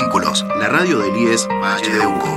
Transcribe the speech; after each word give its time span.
La 0.00 0.68
radio 0.68 1.00
del 1.00 1.16
IES 1.16 1.48
Valle 1.60 1.92
de 1.92 2.06
Uco. 2.06 2.28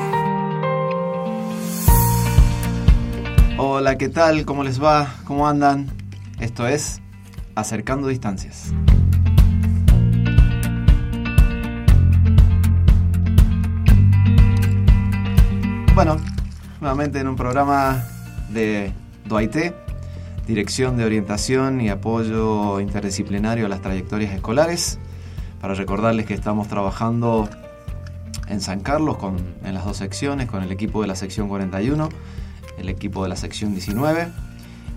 Hola, 3.59 3.99
¿qué 3.99 4.09
tal? 4.09 4.45
¿Cómo 4.45 4.63
les 4.63 4.81
va? 4.81 5.13
¿Cómo 5.25 5.47
andan? 5.47 5.87
Esto 6.39 6.65
es 6.65 7.01
Acercando 7.53 8.07
Distancias. 8.07 8.73
Bueno, 15.93 16.17
nuevamente 16.79 17.19
en 17.19 17.27
un 17.27 17.35
programa 17.35 18.03
de 18.49 18.91
DOAIT, 19.25 19.75
Dirección 20.47 20.97
de 20.97 21.05
Orientación 21.05 21.79
y 21.79 21.89
Apoyo 21.89 22.79
Interdisciplinario 22.79 23.67
a 23.67 23.69
las 23.69 23.81
Trayectorias 23.81 24.33
Escolares, 24.33 24.97
para 25.61 25.75
recordarles 25.75 26.25
que 26.25 26.33
estamos 26.33 26.67
trabajando 26.67 27.47
en 28.47 28.61
San 28.61 28.79
Carlos 28.81 29.17
con, 29.17 29.37
en 29.63 29.75
las 29.75 29.85
dos 29.85 29.97
secciones, 29.97 30.49
con 30.49 30.63
el 30.63 30.71
equipo 30.71 31.01
de 31.01 31.07
la 31.07 31.15
sección 31.15 31.47
41, 31.47 32.09
el 32.79 32.89
equipo 32.89 33.21
de 33.23 33.29
la 33.29 33.35
sección 33.35 33.71
19, 33.71 34.27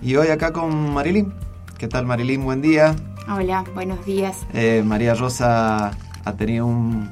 y 0.01 0.15
hoy 0.15 0.29
acá 0.29 0.51
con 0.51 0.91
Marilyn. 0.91 1.31
¿Qué 1.77 1.87
tal 1.87 2.07
Marilyn? 2.07 2.43
Buen 2.43 2.61
día. 2.61 2.95
Hola, 3.31 3.63
buenos 3.75 4.03
días. 4.05 4.37
Eh, 4.53 4.81
María 4.83 5.13
Rosa 5.13 5.91
ha 6.25 6.33
tenido 6.33 6.65
un, 6.65 7.11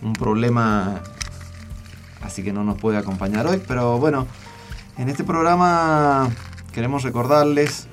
un 0.00 0.12
problema 0.12 1.02
así 2.22 2.42
que 2.42 2.52
no 2.52 2.62
nos 2.62 2.78
puede 2.78 2.96
acompañar 2.98 3.46
hoy. 3.46 3.60
Pero 3.66 3.98
bueno, 3.98 4.26
en 4.98 5.08
este 5.08 5.24
programa 5.24 6.30
queremos 6.72 7.02
recordarles 7.02 7.88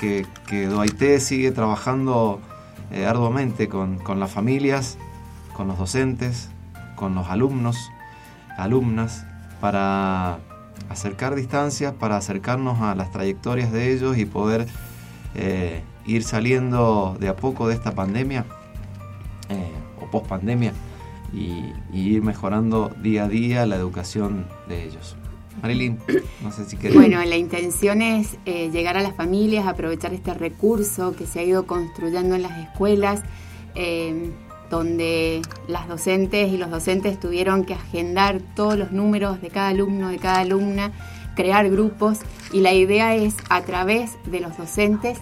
que, 0.00 0.26
que 0.46 0.66
Duaité 0.66 1.20
sigue 1.20 1.50
trabajando 1.52 2.40
eh, 2.90 3.06
arduamente 3.06 3.68
con, 3.68 3.98
con, 3.98 4.20
las 4.20 4.30
familias, 4.30 4.98
con 5.54 5.68
los 5.68 5.78
docentes, 5.78 6.50
con 6.96 7.14
los 7.14 7.28
alumnos, 7.28 7.90
alumnas, 8.56 9.26
para 9.60 10.38
acercar 10.88 11.34
distancias, 11.34 11.92
para 11.92 12.16
acercarnos 12.16 12.80
a 12.80 12.94
las 12.94 13.10
trayectorias 13.10 13.72
de 13.72 13.92
ellos 13.92 14.16
y 14.18 14.24
poder 14.24 14.66
eh, 15.34 15.82
ir 16.06 16.24
saliendo 16.24 17.16
de 17.20 17.28
a 17.28 17.36
poco 17.36 17.68
de 17.68 17.74
esta 17.74 17.92
pandemia 17.92 18.44
eh, 19.48 19.72
o 20.00 20.10
post 20.10 20.26
pandemia 20.26 20.72
y, 21.32 21.72
y, 21.92 22.14
ir 22.14 22.22
mejorando 22.22 22.90
día 23.02 23.24
a 23.24 23.28
día 23.28 23.66
la 23.66 23.76
educación 23.76 24.46
de 24.68 24.84
ellos. 24.84 25.16
Marilyn, 25.62 25.98
no 26.42 26.52
sé 26.52 26.64
si 26.64 26.76
querés. 26.76 26.96
Bueno, 26.96 27.22
la 27.24 27.36
intención 27.36 28.02
es 28.02 28.36
eh, 28.46 28.70
llegar 28.70 28.96
a 28.96 29.02
las 29.02 29.14
familias, 29.14 29.66
aprovechar 29.66 30.14
este 30.14 30.34
recurso 30.34 31.14
que 31.16 31.26
se 31.26 31.40
ha 31.40 31.42
ido 31.42 31.66
construyendo 31.66 32.34
en 32.34 32.42
las 32.42 32.58
escuelas, 32.58 33.22
eh, 33.74 34.30
donde 34.70 35.42
las 35.66 35.88
docentes 35.88 36.52
y 36.52 36.56
los 36.56 36.70
docentes 36.70 37.18
tuvieron 37.18 37.64
que 37.64 37.74
agendar 37.74 38.40
todos 38.54 38.78
los 38.78 38.92
números 38.92 39.40
de 39.40 39.48
cada 39.48 39.68
alumno, 39.68 40.08
de 40.08 40.18
cada 40.18 40.40
alumna, 40.40 40.92
crear 41.34 41.70
grupos 41.70 42.20
y 42.52 42.60
la 42.60 42.72
idea 42.72 43.14
es 43.14 43.36
a 43.48 43.62
través 43.62 44.18
de 44.26 44.40
los 44.40 44.56
docentes 44.56 45.18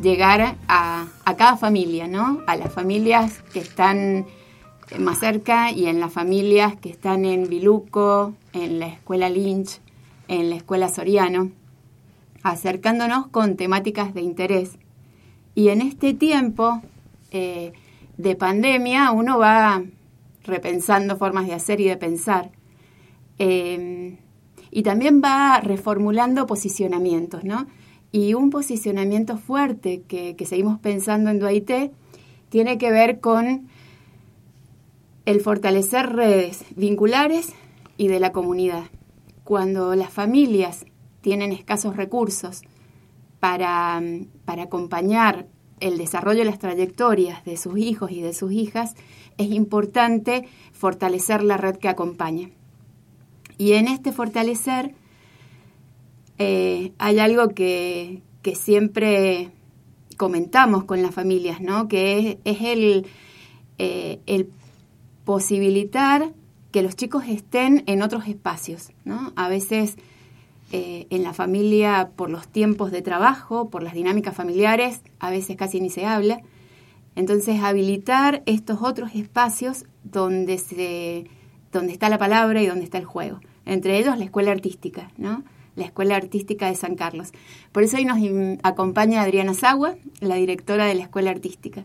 llegar 0.00 0.56
a, 0.66 1.06
a 1.24 1.36
cada 1.36 1.56
familia, 1.56 2.08
¿no? 2.08 2.40
A 2.46 2.56
las 2.56 2.72
familias 2.72 3.40
que 3.52 3.60
están 3.60 4.26
más 4.98 5.20
cerca 5.20 5.70
y 5.72 5.86
en 5.86 6.00
las 6.00 6.12
familias 6.12 6.76
que 6.76 6.90
están 6.90 7.24
en 7.24 7.48
Biluco, 7.48 8.34
en 8.52 8.78
la 8.78 8.86
escuela 8.86 9.28
Lynch, 9.28 9.80
en 10.28 10.50
la 10.50 10.56
escuela 10.56 10.88
Soriano, 10.88 11.50
acercándonos 12.42 13.26
con 13.28 13.56
temáticas 13.56 14.14
de 14.14 14.22
interés. 14.22 14.78
Y 15.54 15.68
en 15.68 15.82
este 15.82 16.14
tiempo 16.14 16.82
eh, 17.30 17.72
de 18.16 18.36
pandemia 18.36 19.10
uno 19.12 19.38
va 19.38 19.82
repensando 20.44 21.16
formas 21.16 21.46
de 21.46 21.54
hacer 21.54 21.80
y 21.80 21.84
de 21.84 21.96
pensar. 21.96 22.50
Eh, 23.38 24.18
y 24.70 24.82
también 24.82 25.20
va 25.22 25.60
reformulando 25.60 26.46
posicionamientos, 26.46 27.44
¿no? 27.44 27.66
Y 28.10 28.34
un 28.34 28.50
posicionamiento 28.50 29.36
fuerte 29.36 30.02
que, 30.08 30.34
que 30.34 30.46
seguimos 30.46 30.78
pensando 30.78 31.30
en 31.30 31.38
Duaité 31.38 31.92
tiene 32.48 32.78
que 32.78 32.90
ver 32.90 33.20
con 33.20 33.68
el 35.24 35.40
fortalecer 35.40 36.14
redes 36.14 36.64
vinculares 36.74 37.52
y 37.96 38.08
de 38.08 38.20
la 38.20 38.32
comunidad. 38.32 38.84
Cuando 39.44 39.94
las 39.94 40.10
familias 40.10 40.84
tienen 41.20 41.52
escasos 41.52 41.96
recursos 41.96 42.62
para, 43.40 44.00
para, 44.44 44.64
acompañar 44.64 45.46
el 45.80 45.98
desarrollo 45.98 46.40
de 46.40 46.44
las 46.44 46.58
trayectorias 46.58 47.44
de 47.44 47.56
sus 47.56 47.78
hijos 47.78 48.10
y 48.10 48.20
de 48.20 48.34
sus 48.34 48.52
hijas, 48.52 48.94
es 49.38 49.50
importante 49.50 50.48
fortalecer 50.72 51.42
la 51.42 51.56
red 51.56 51.76
que 51.76 51.88
acompaña. 51.88 52.50
Y 53.58 53.72
en 53.72 53.88
este 53.88 54.12
fortalecer 54.12 54.94
eh, 56.38 56.92
hay 56.98 57.18
algo 57.18 57.48
que, 57.50 58.22
que, 58.42 58.54
siempre 58.54 59.50
comentamos 60.16 60.84
con 60.84 61.02
las 61.02 61.14
familias, 61.14 61.60
¿no? 61.60 61.88
que 61.88 62.18
es, 62.44 62.56
es 62.56 62.62
el, 62.62 63.06
eh, 63.78 64.20
el 64.26 64.48
posibilitar 65.24 66.32
que 66.72 66.82
los 66.82 66.96
chicos 66.96 67.24
estén 67.28 67.84
en 67.86 68.02
otros 68.02 68.26
espacios, 68.26 68.90
¿no? 69.04 69.32
A 69.36 69.48
veces 69.48 69.96
eh, 70.72 71.06
en 71.10 71.22
la 71.22 71.34
familia, 71.34 72.10
por 72.16 72.30
los 72.30 72.48
tiempos 72.48 72.90
de 72.90 73.02
trabajo, 73.02 73.68
por 73.68 73.82
las 73.82 73.92
dinámicas 73.92 74.34
familiares, 74.34 75.02
a 75.20 75.30
veces 75.30 75.56
casi 75.56 75.80
ni 75.80 75.90
se 75.90 76.06
habla. 76.06 76.40
Entonces, 77.14 77.62
habilitar 77.62 78.42
estos 78.46 78.80
otros 78.80 79.14
espacios 79.14 79.84
donde, 80.02 80.56
se, 80.56 81.26
donde 81.72 81.92
está 81.92 82.08
la 82.08 82.16
palabra 82.16 82.62
y 82.62 82.66
donde 82.66 82.84
está 82.84 82.96
el 82.96 83.04
juego. 83.04 83.40
Entre 83.66 83.98
ellos, 83.98 84.16
la 84.16 84.24
escuela 84.24 84.50
artística, 84.50 85.10
¿no? 85.18 85.44
La 85.74 85.86
Escuela 85.86 86.16
Artística 86.16 86.66
de 86.66 86.74
San 86.74 86.96
Carlos. 86.96 87.32
Por 87.72 87.82
eso 87.82 87.96
hoy 87.96 88.04
nos 88.04 88.18
acompaña 88.62 89.22
Adriana 89.22 89.54
Sagua, 89.54 89.94
la 90.20 90.34
directora 90.34 90.84
de 90.84 90.94
la 90.94 91.04
Escuela 91.04 91.30
Artística. 91.30 91.82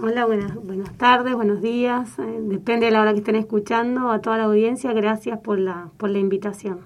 Hola, 0.00 0.26
buenas, 0.26 0.54
buenas 0.54 0.96
tardes, 0.96 1.34
buenos 1.34 1.60
días. 1.60 2.20
Eh, 2.20 2.38
depende 2.42 2.86
de 2.86 2.92
la 2.92 3.00
hora 3.00 3.12
que 3.14 3.18
estén 3.18 3.34
escuchando. 3.34 4.12
A 4.12 4.20
toda 4.20 4.38
la 4.38 4.44
audiencia, 4.44 4.92
gracias 4.92 5.40
por 5.40 5.58
la, 5.58 5.90
por 5.96 6.08
la 6.10 6.20
invitación. 6.20 6.82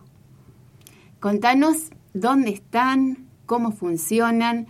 Contanos 1.21 1.91
dónde 2.15 2.53
están, 2.53 3.29
cómo 3.45 3.71
funcionan 3.71 4.67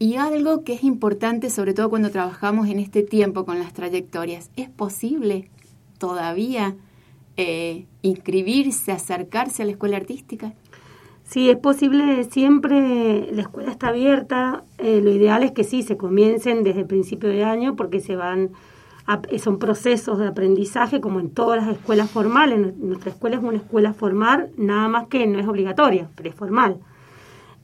y 0.00 0.16
algo 0.16 0.64
que 0.64 0.72
es 0.72 0.82
importante, 0.82 1.50
sobre 1.50 1.72
todo 1.72 1.88
cuando 1.88 2.10
trabajamos 2.10 2.68
en 2.68 2.80
este 2.80 3.04
tiempo 3.04 3.44
con 3.44 3.60
las 3.60 3.72
trayectorias. 3.72 4.50
¿Es 4.56 4.68
posible 4.68 5.48
todavía 5.98 6.74
eh, 7.36 7.86
inscribirse, 8.02 8.90
acercarse 8.90 9.62
a 9.62 9.66
la 9.66 9.70
escuela 9.70 9.98
artística? 9.98 10.52
Sí, 11.24 11.48
es 11.50 11.56
posible, 11.56 12.22
siempre 12.24 13.32
la 13.32 13.42
escuela 13.42 13.70
está 13.70 13.88
abierta. 13.88 14.62
Eh, 14.78 15.00
lo 15.02 15.10
ideal 15.10 15.42
es 15.42 15.52
que 15.52 15.64
sí, 15.64 15.82
se 15.82 15.96
comiencen 15.96 16.62
desde 16.62 16.80
el 16.80 16.86
principio 16.86 17.30
de 17.30 17.44
año 17.44 17.76
porque 17.76 18.00
se 18.00 18.14
van, 18.14 18.50
a, 19.06 19.20
son 19.38 19.58
procesos 19.58 20.18
de 20.18 20.28
aprendizaje 20.28 21.00
como 21.00 21.20
en 21.20 21.30
todas 21.30 21.64
las 21.64 21.76
escuelas 21.76 22.10
formales. 22.10 22.76
Nuestra 22.76 23.10
escuela 23.10 23.36
es 23.36 23.42
una 23.42 23.56
escuela 23.56 23.94
formal, 23.94 24.50
nada 24.58 24.86
más 24.88 25.08
que 25.08 25.26
no 25.26 25.38
es 25.38 25.48
obligatoria, 25.48 26.08
pero 26.14 26.28
es 26.28 26.34
formal. 26.34 26.76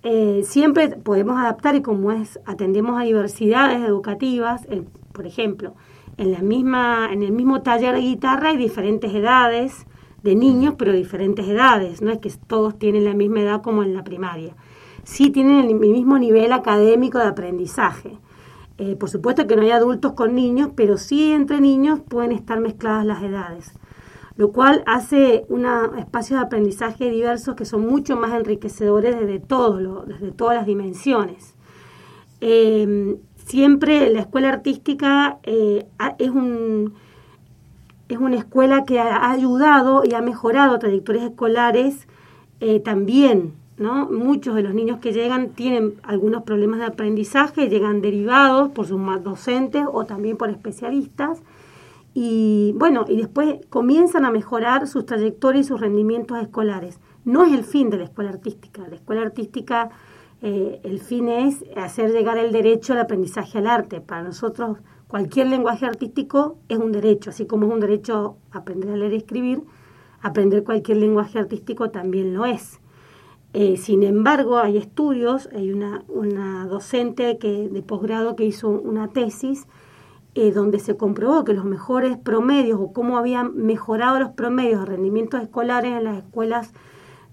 Eh, 0.02 0.40
siempre 0.44 0.88
podemos 0.88 1.38
adaptar 1.38 1.74
y 1.76 1.82
como 1.82 2.12
es, 2.12 2.40
atendemos 2.46 2.98
a 2.98 3.04
diversidades 3.04 3.82
educativas, 3.82 4.66
por 5.12 5.26
ejemplo, 5.26 5.74
en, 6.16 6.32
la 6.32 6.40
misma, 6.40 7.10
en 7.12 7.22
el 7.22 7.32
mismo 7.32 7.60
taller 7.60 7.94
de 7.94 8.00
guitarra 8.00 8.48
hay 8.48 8.56
diferentes 8.56 9.14
edades, 9.14 9.86
de 10.22 10.34
niños, 10.34 10.74
pero 10.76 10.92
diferentes 10.92 11.48
edades, 11.48 12.02
no 12.02 12.10
es 12.10 12.18
que 12.18 12.30
todos 12.46 12.78
tienen 12.78 13.04
la 13.04 13.14
misma 13.14 13.40
edad 13.40 13.62
como 13.62 13.82
en 13.82 13.94
la 13.94 14.04
primaria. 14.04 14.54
Sí 15.02 15.30
tienen 15.30 15.68
el 15.68 15.74
mismo 15.74 16.18
nivel 16.18 16.52
académico 16.52 17.18
de 17.18 17.24
aprendizaje. 17.24 18.18
Eh, 18.78 18.96
por 18.96 19.10
supuesto 19.10 19.46
que 19.46 19.56
no 19.56 19.62
hay 19.62 19.70
adultos 19.70 20.12
con 20.12 20.34
niños, 20.34 20.70
pero 20.74 20.96
sí 20.96 21.32
entre 21.32 21.60
niños 21.60 22.00
pueden 22.00 22.32
estar 22.32 22.60
mezcladas 22.60 23.04
las 23.04 23.22
edades, 23.22 23.74
lo 24.36 24.52
cual 24.52 24.82
hace 24.86 25.44
un 25.48 25.66
espacio 25.98 26.36
de 26.36 26.42
aprendizaje 26.42 27.10
diversos 27.10 27.56
que 27.56 27.66
son 27.66 27.86
mucho 27.86 28.16
más 28.16 28.32
enriquecedores 28.32 29.18
desde, 29.18 29.38
todo 29.38 30.04
desde 30.06 30.32
todas 30.32 30.56
las 30.56 30.66
dimensiones. 30.66 31.54
Eh, 32.40 33.18
siempre 33.44 34.08
la 34.10 34.20
escuela 34.20 34.48
artística 34.48 35.40
eh, 35.42 35.86
es 36.18 36.30
un 36.30 36.94
es 38.14 38.20
una 38.20 38.36
escuela 38.36 38.84
que 38.84 38.98
ha 39.00 39.30
ayudado 39.30 40.02
y 40.04 40.14
ha 40.14 40.20
mejorado 40.20 40.78
trayectorias 40.78 41.24
escolares 41.24 42.08
eh, 42.60 42.80
también. 42.80 43.54
¿no? 43.78 44.10
Muchos 44.10 44.54
de 44.54 44.62
los 44.62 44.74
niños 44.74 44.98
que 45.00 45.12
llegan 45.12 45.50
tienen 45.50 45.94
algunos 46.02 46.42
problemas 46.42 46.80
de 46.80 46.86
aprendizaje, 46.86 47.68
llegan 47.68 48.02
derivados 48.02 48.70
por 48.72 48.86
sus 48.86 49.00
docentes 49.22 49.84
o 49.90 50.04
también 50.04 50.36
por 50.36 50.50
especialistas. 50.50 51.42
Y 52.12 52.74
bueno, 52.76 53.06
y 53.08 53.16
después 53.16 53.64
comienzan 53.70 54.24
a 54.26 54.30
mejorar 54.30 54.86
sus 54.86 55.06
trayectorias 55.06 55.64
y 55.64 55.68
sus 55.68 55.80
rendimientos 55.80 56.38
escolares. 56.42 57.00
No 57.24 57.44
es 57.44 57.52
el 57.52 57.64
fin 57.64 57.88
de 57.88 57.98
la 57.98 58.04
escuela 58.04 58.30
artística. 58.30 58.86
La 58.86 58.96
escuela 58.96 59.22
artística, 59.22 59.90
eh, 60.42 60.80
el 60.82 61.00
fin 61.00 61.28
es 61.28 61.64
hacer 61.76 62.12
llegar 62.12 62.36
el 62.36 62.52
derecho 62.52 62.92
al 62.92 63.00
aprendizaje 63.00 63.58
al 63.58 63.66
arte. 63.66 64.00
Para 64.02 64.22
nosotros 64.22 64.78
cualquier 65.10 65.48
lenguaje 65.48 65.86
artístico 65.86 66.58
es 66.68 66.78
un 66.78 66.92
derecho, 66.92 67.30
así 67.30 67.44
como 67.44 67.66
es 67.66 67.72
un 67.72 67.80
derecho 67.80 68.36
aprender 68.52 68.90
a 68.90 68.96
leer 68.96 69.12
y 69.12 69.16
escribir, 69.16 69.62
aprender 70.22 70.62
cualquier 70.62 70.98
lenguaje 70.98 71.38
artístico 71.38 71.90
también 71.90 72.32
lo 72.32 72.46
es. 72.46 72.80
Eh, 73.52 73.76
sin 73.76 74.04
embargo, 74.04 74.58
hay 74.58 74.76
estudios, 74.76 75.48
hay 75.52 75.72
una, 75.72 76.04
una 76.06 76.66
docente 76.66 77.38
que, 77.38 77.68
de 77.68 77.82
posgrado 77.82 78.36
que 78.36 78.44
hizo 78.44 78.68
una 78.68 79.08
tesis 79.08 79.66
eh, 80.36 80.52
donde 80.52 80.78
se 80.78 80.96
comprobó 80.96 81.44
que 81.44 81.54
los 81.54 81.64
mejores 81.64 82.16
promedios 82.16 82.78
o 82.80 82.92
cómo 82.92 83.18
habían 83.18 83.56
mejorado 83.56 84.20
los 84.20 84.30
promedios 84.30 84.78
de 84.78 84.86
rendimientos 84.86 85.42
escolares 85.42 85.92
en 85.92 86.04
las 86.04 86.18
escuelas 86.18 86.72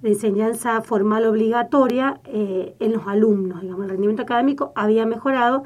de 0.01 0.09
enseñanza 0.09 0.81
formal 0.81 1.27
obligatoria 1.27 2.19
eh, 2.25 2.75
en 2.79 2.93
los 2.93 3.05
alumnos, 3.05 3.61
digamos, 3.61 3.83
el 3.83 3.91
rendimiento 3.91 4.23
académico 4.23 4.71
había 4.73 5.05
mejorado 5.05 5.65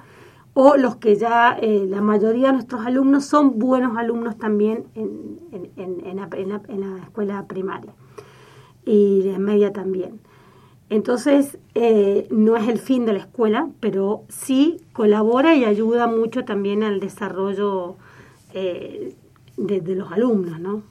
o 0.53 0.75
los 0.75 0.98
que 0.98 1.15
ya 1.15 1.57
eh, 1.62 1.86
la 1.88 2.01
mayoría 2.01 2.48
de 2.48 2.53
nuestros 2.53 2.86
alumnos 2.86 3.25
son 3.25 3.57
buenos 3.57 3.98
alumnos 3.98 4.38
también 4.38 4.86
en, 4.95 5.39
en, 5.77 6.15
la, 6.18 6.30
en 6.68 6.80
la, 6.81 6.98
escuela 7.03 7.45
primaria 7.48 7.94
y 8.86 9.21
de 9.21 9.39
media 9.39 9.71
también. 9.71 10.19
Entonces, 10.89 11.57
eh, 11.74 12.27
no 12.31 12.57
es 12.57 12.68
el 12.68 12.77
fin 12.77 13.06
de 13.06 13.13
la 13.13 13.19
escuela, 13.19 13.69
pero 13.80 14.24
sí 14.27 14.81
colabora 14.92 15.56
y 15.56 15.63
ayuda 15.63 16.07
mucho 16.07 16.44
también 16.44 16.83
al 16.83 17.00
desarrollo 17.00 17.95
eh, 18.53 19.15
de, 19.56 19.95
los 19.95 20.12
alumnos, 20.12 20.59
¿no? 20.59 20.83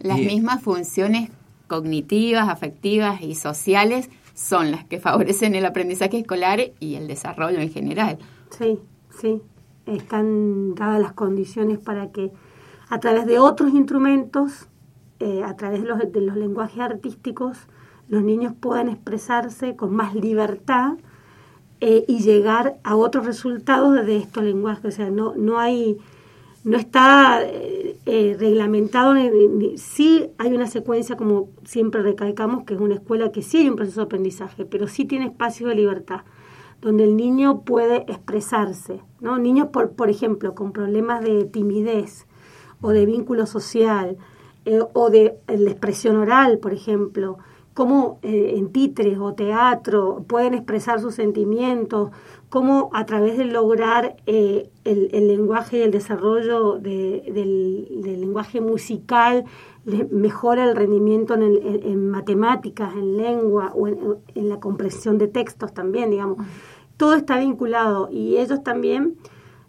Las 0.00 0.18
mismas 0.18 0.62
funciones 0.62 1.30
cognitivas, 1.66 2.48
afectivas 2.48 3.20
y 3.20 3.34
sociales 3.34 4.10
son 4.34 4.70
las 4.70 4.84
que 4.84 5.00
favorecen 5.00 5.56
el 5.56 5.66
aprendizaje 5.66 6.18
escolar 6.18 6.60
y 6.78 6.94
el 6.94 7.08
desarrollo 7.08 7.58
en 7.58 7.72
general. 7.72 8.18
Sí, 8.56 8.78
sí. 9.20 9.42
Están 9.86 10.74
dadas 10.74 11.00
las 11.00 11.12
condiciones 11.12 11.78
para 11.78 12.10
que 12.12 12.32
a 12.88 13.00
través 13.00 13.26
de 13.26 13.38
otros 13.38 13.72
instrumentos, 13.72 14.68
eh, 15.20 15.42
a 15.44 15.56
través 15.56 15.82
de 15.82 15.88
los, 15.88 15.98
de 16.12 16.20
los 16.20 16.36
lenguajes 16.36 16.80
artísticos, 16.80 17.68
los 18.08 18.22
niños 18.22 18.54
puedan 18.58 18.88
expresarse 18.88 19.76
con 19.76 19.94
más 19.94 20.14
libertad 20.14 20.96
eh, 21.80 22.04
y 22.08 22.18
llegar 22.20 22.80
a 22.82 22.96
otros 22.96 23.24
resultados 23.24 24.04
de 24.04 24.16
estos 24.16 24.42
lenguajes. 24.42 24.84
O 24.84 24.96
sea, 24.96 25.10
no, 25.10 25.34
no 25.36 25.60
hay, 25.60 25.98
no 26.64 26.76
está 26.76 27.40
eh, 27.44 27.96
eh, 28.06 28.36
reglamentado, 28.38 29.14
sí 29.76 30.26
hay 30.38 30.52
una 30.54 30.66
secuencia, 30.66 31.16
como 31.16 31.50
siempre 31.64 32.02
recalcamos, 32.02 32.64
que 32.64 32.74
es 32.74 32.80
una 32.80 32.94
escuela 32.94 33.30
que 33.30 33.42
sí 33.42 33.58
hay 33.58 33.68
un 33.68 33.76
proceso 33.76 34.00
de 34.00 34.06
aprendizaje, 34.06 34.64
pero 34.64 34.88
sí 34.88 35.04
tiene 35.04 35.26
espacio 35.26 35.68
de 35.68 35.76
libertad, 35.76 36.22
donde 36.80 37.04
el 37.04 37.16
niño 37.16 37.62
puede 37.62 38.04
expresarse. 38.10 39.00
¿no? 39.20 39.38
Niños, 39.38 39.68
por, 39.68 39.92
por 39.92 40.10
ejemplo, 40.10 40.54
con 40.54 40.72
problemas 40.72 41.22
de 41.22 41.44
timidez 41.44 42.26
o 42.80 42.90
de 42.90 43.06
vínculo 43.06 43.46
social 43.46 44.16
o 44.92 45.10
de 45.10 45.38
la 45.48 45.70
expresión 45.70 46.16
oral, 46.16 46.58
por 46.58 46.72
ejemplo, 46.72 47.38
cómo 47.74 48.18
eh, 48.22 48.54
en 48.56 48.72
titres 48.72 49.18
o 49.18 49.34
teatro 49.34 50.24
pueden 50.26 50.54
expresar 50.54 51.00
sus 51.00 51.14
sentimientos, 51.14 52.10
cómo 52.48 52.90
a 52.92 53.04
través 53.06 53.36
de 53.36 53.44
lograr 53.44 54.16
eh, 54.26 54.70
el, 54.84 55.28
lenguaje 55.28 55.78
y 55.78 55.82
el 55.82 55.90
desarrollo 55.90 56.78
del, 56.78 58.02
lenguaje 58.02 58.60
musical 58.60 59.44
mejora 60.10 60.64
el 60.64 60.76
rendimiento 60.76 61.34
en, 61.34 62.10
matemáticas, 62.10 62.92
en 62.94 63.16
lengua 63.16 63.72
o 63.74 63.88
en, 63.88 64.48
la 64.48 64.60
comprensión 64.60 65.18
de 65.18 65.28
textos 65.28 65.72
también, 65.72 66.10
digamos. 66.10 66.38
Todo 66.96 67.14
está 67.14 67.38
vinculado 67.38 68.08
y 68.10 68.38
ellos 68.38 68.62
también, 68.62 69.16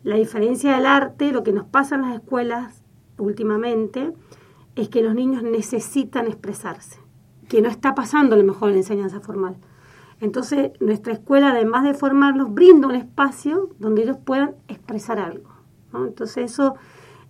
la 0.03 0.15
diferencia 0.15 0.75
del 0.75 0.85
arte, 0.85 1.31
lo 1.31 1.43
que 1.43 1.53
nos 1.53 1.65
pasa 1.65 1.95
en 1.95 2.01
las 2.01 2.15
escuelas 2.15 2.81
últimamente, 3.17 4.13
es 4.75 4.89
que 4.89 5.03
los 5.03 5.13
niños 5.13 5.43
necesitan 5.43 6.27
expresarse 6.27 6.99
que 7.49 7.61
no 7.61 7.69
está 7.69 7.95
pasando 7.95 8.35
a 8.35 8.37
lo 8.37 8.43
mejor 8.45 8.69
en 8.69 8.75
la 8.75 8.81
enseñanza 8.81 9.19
formal. 9.19 9.57
Entonces, 10.21 10.71
nuestra 10.79 11.13
escuela, 11.13 11.51
además 11.51 11.83
de 11.83 11.93
formarlos, 11.93 12.53
brinda 12.53 12.87
un 12.87 12.95
espacio 12.95 13.69
donde 13.79 14.03
ellos 14.03 14.17
puedan 14.23 14.55
expresar 14.67 15.19
algo. 15.19 15.49
Entonces, 15.93 16.51
eso, 16.51 16.75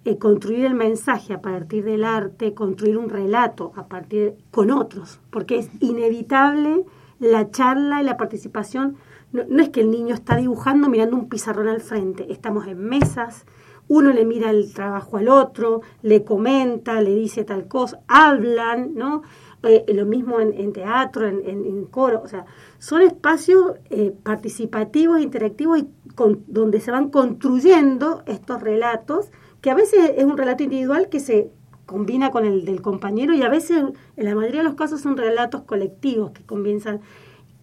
eh, 0.06 0.18
construir 0.18 0.66
el 0.66 0.74
mensaje 0.74 1.34
a 1.34 1.42
partir 1.42 1.86
del 1.86 2.04
arte, 2.04 2.54
construir 2.54 2.98
un 2.98 3.10
relato 3.10 3.74
a 3.76 3.88
partir 3.88 4.36
con 4.52 4.72
otros, 4.72 5.20
porque 5.30 5.60
es 5.60 5.70
inevitable 5.80 6.84
la 7.20 7.52
charla 7.52 8.02
y 8.02 8.06
la 8.06 8.18
participación. 8.18 8.98
No, 9.32 9.44
no 9.48 9.62
es 9.62 9.70
que 9.70 9.82
el 9.82 9.92
niño 9.92 10.16
está 10.16 10.38
dibujando 10.38 10.90
mirando 10.90 11.16
un 11.16 11.30
pizarrón 11.30 11.68
al 11.68 11.82
frente, 11.82 12.32
estamos 12.32 12.66
en 12.68 12.80
mesas, 12.80 13.46
uno 13.90 14.12
le 14.12 14.24
mira 14.24 14.52
el 14.52 14.72
trabajo 14.72 15.18
al 15.18 15.28
otro, 15.28 15.82
le 16.04 16.24
comenta, 16.24 17.02
le 17.02 17.16
dice 17.16 17.44
tal 17.44 17.68
cosa, 17.68 18.00
hablan, 18.08 18.94
¿no? 18.94 19.24
Eh, 19.64 19.84
lo 19.94 20.06
mismo 20.06 20.40
en, 20.40 20.72
teatro, 20.72 21.28
en, 21.28 21.86
coro, 21.86 22.22
o 22.24 22.28
sea, 22.30 22.46
son 22.78 23.02
espacios 23.02 23.74
eh, 23.90 24.14
participativos, 24.24 25.20
interactivos 25.20 25.80
y 25.80 25.88
con, 26.16 26.46
donde 26.48 26.80
se 26.80 26.92
van 26.92 27.10
construyendo 27.10 28.24
estos 28.26 28.62
relatos, 28.62 29.32
que 29.60 29.70
a 29.70 29.76
veces 29.76 30.14
es 30.16 30.24
un 30.24 30.38
relato 30.38 30.64
individual 30.64 31.10
que 31.10 31.20
se 31.20 31.52
combina 31.86 32.32
con 32.32 32.46
el 32.46 32.64
del 32.64 32.82
compañero 32.82 33.34
y 33.34 33.42
a 33.42 33.50
veces, 33.50 33.84
en 34.16 34.26
la 34.26 34.34
mayoría 34.34 34.62
de 34.62 34.68
los 34.70 34.76
casos, 34.76 35.02
son 35.02 35.18
relatos 35.18 35.64
colectivos 35.64 36.32
que 36.32 36.46
comienzan. 36.46 37.02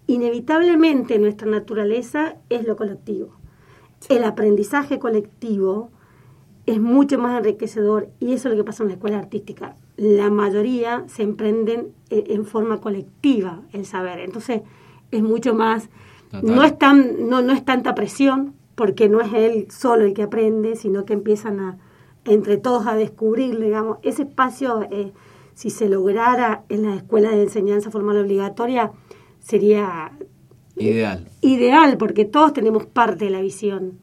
Inevitablemente 0.07 1.19
nuestra 1.19 1.49
naturaleza 1.49 2.37
es 2.51 2.67
lo 2.67 2.77
colectivo. 2.77 3.37
El 4.11 4.25
aprendizaje 4.25 4.99
colectivo 4.99 5.91
es 6.67 6.79
mucho 6.79 7.19
más 7.19 7.39
enriquecedor 7.39 8.11
y 8.21 8.35
eso 8.35 8.49
es 8.49 8.55
lo 8.55 8.63
que 8.63 8.67
pasa 8.67 8.83
en 8.83 8.89
la 8.91 8.95
escuela 8.97 9.19
artística 9.19 9.77
la 9.97 10.31
mayoría 10.31 11.05
se 11.09 11.23
emprenden 11.23 11.93
eh, 12.11 12.25
en 12.29 12.45
forma 12.45 12.81
colectiva 12.81 13.63
el 13.73 13.87
saber. 13.87 14.21
Entonces 14.21 14.63
es 15.11 15.23
mucho 15.23 15.55
más, 15.55 15.89
no 16.43 16.63
es, 16.63 16.79
tan, 16.79 17.29
no, 17.29 17.41
no 17.43 17.53
es 17.53 17.65
tanta 17.65 17.95
presión, 17.95 18.55
porque 18.75 19.09
no 19.09 19.21
es 19.21 19.33
él 19.33 19.69
solo 19.71 20.05
el 20.05 20.15
que 20.15 20.23
aprende, 20.23 20.77
sino 20.77 21.05
que 21.05 21.15
empiezan 21.15 21.61
a, 21.61 21.79
entre 22.25 22.59
todos 22.59 22.87
a 22.87 22.95
descubrir, 22.95 23.59
digamos, 23.59 23.99
ese 24.03 24.23
espacio, 24.23 24.83
eh, 24.91 25.13
si 25.55 25.71
se 25.71 25.89
lograra 25.89 26.65
en 26.69 26.83
la 26.83 26.97
escuela 26.97 27.31
de 27.31 27.43
enseñanza 27.43 27.91
formal 27.91 28.19
obligatoria, 28.19 28.93
sería 29.39 30.13
ideal. 30.77 31.29
Ideal, 31.41 31.97
porque 31.97 32.27
todos 32.27 32.53
tenemos 32.53 32.85
parte 32.85 33.25
de 33.25 33.31
la 33.31 33.41
visión. 33.41 33.99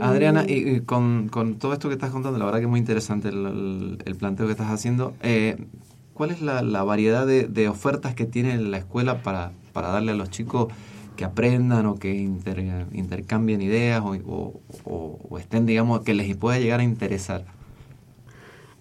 Adriana, 0.00 0.44
y, 0.46 0.80
con, 0.80 1.28
todo 1.58 1.72
esto 1.72 1.88
que 1.88 1.94
estás 1.94 2.10
contando, 2.10 2.38
la 2.38 2.44
verdad 2.44 2.58
que 2.58 2.64
es 2.64 2.70
muy 2.70 2.80
interesante 2.80 3.28
el, 3.28 4.16
planteo 4.18 4.46
que 4.46 4.52
estás 4.52 4.70
haciendo. 4.70 5.14
Eh, 5.22 5.66
¿Cuál 6.12 6.30
es 6.30 6.42
la, 6.42 6.62
variedad 6.84 7.26
de, 7.26 7.68
ofertas 7.68 8.14
que 8.14 8.24
tiene 8.24 8.56
la 8.58 8.78
escuela 8.78 9.22
para, 9.22 9.52
para 9.72 9.88
darle 9.88 10.12
a 10.12 10.14
los 10.14 10.30
chicos 10.30 10.72
que 11.16 11.24
aprendan 11.24 11.86
o 11.86 11.96
que 11.96 12.14
intercambien 12.14 13.62
ideas 13.62 14.02
o, 14.04 14.60
o, 14.84 15.38
estén, 15.38 15.66
digamos, 15.66 16.00
que 16.00 16.14
les 16.14 16.36
pueda 16.36 16.58
llegar 16.58 16.80
a 16.80 16.84
interesar? 16.84 17.44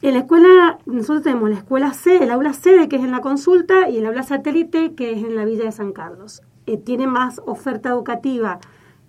En 0.01 0.13
la 0.13 0.19
escuela, 0.19 0.79
nosotros 0.86 1.24
tenemos 1.24 1.50
la 1.50 1.58
escuela 1.58 1.93
C, 1.93 2.24
el 2.24 2.29
aula 2.29 2.53
sede, 2.53 2.89
que 2.89 2.98
es 2.98 3.03
en 3.03 3.12
la 3.12 3.22
consulta, 3.22 3.89
y 3.89 3.98
el 3.98 4.05
aula 4.05 4.24
satélite, 4.24 4.93
que 4.96 5.13
es 5.13 5.24
en 5.24 5.36
la 5.36 5.46
Villa 5.46 5.63
de 5.63 5.72
San 5.72 5.93
Carlos. 5.93 6.41
Eh, 6.65 6.77
tiene 6.77 7.08
más 7.08 7.41
oferta 7.46 7.89
educativa 7.89 8.60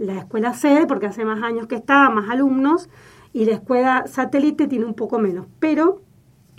la 0.04 0.18
escuela 0.18 0.54
sede, 0.54 0.87
porque 0.87 1.06
hace 1.06 1.25
más 1.25 1.42
años 1.42 1.66
que 1.66 1.75
está, 1.75 2.11
más 2.11 2.30
alumnos, 2.30 2.88
y 3.32 3.44
la 3.44 3.52
escuela 3.52 4.06
satélite 4.06 4.68
tiene 4.68 4.84
un 4.84 4.94
poco 4.94 5.18
menos. 5.18 5.46
Pero 5.58 6.02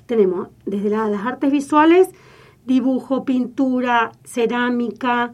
tenemos 0.06 0.50
desde 0.66 0.90
las 0.90 1.26
artes 1.26 1.52
visuales, 1.52 2.10
dibujo, 2.66 3.26
pintura, 3.26 4.12
cerámica, 4.24 5.32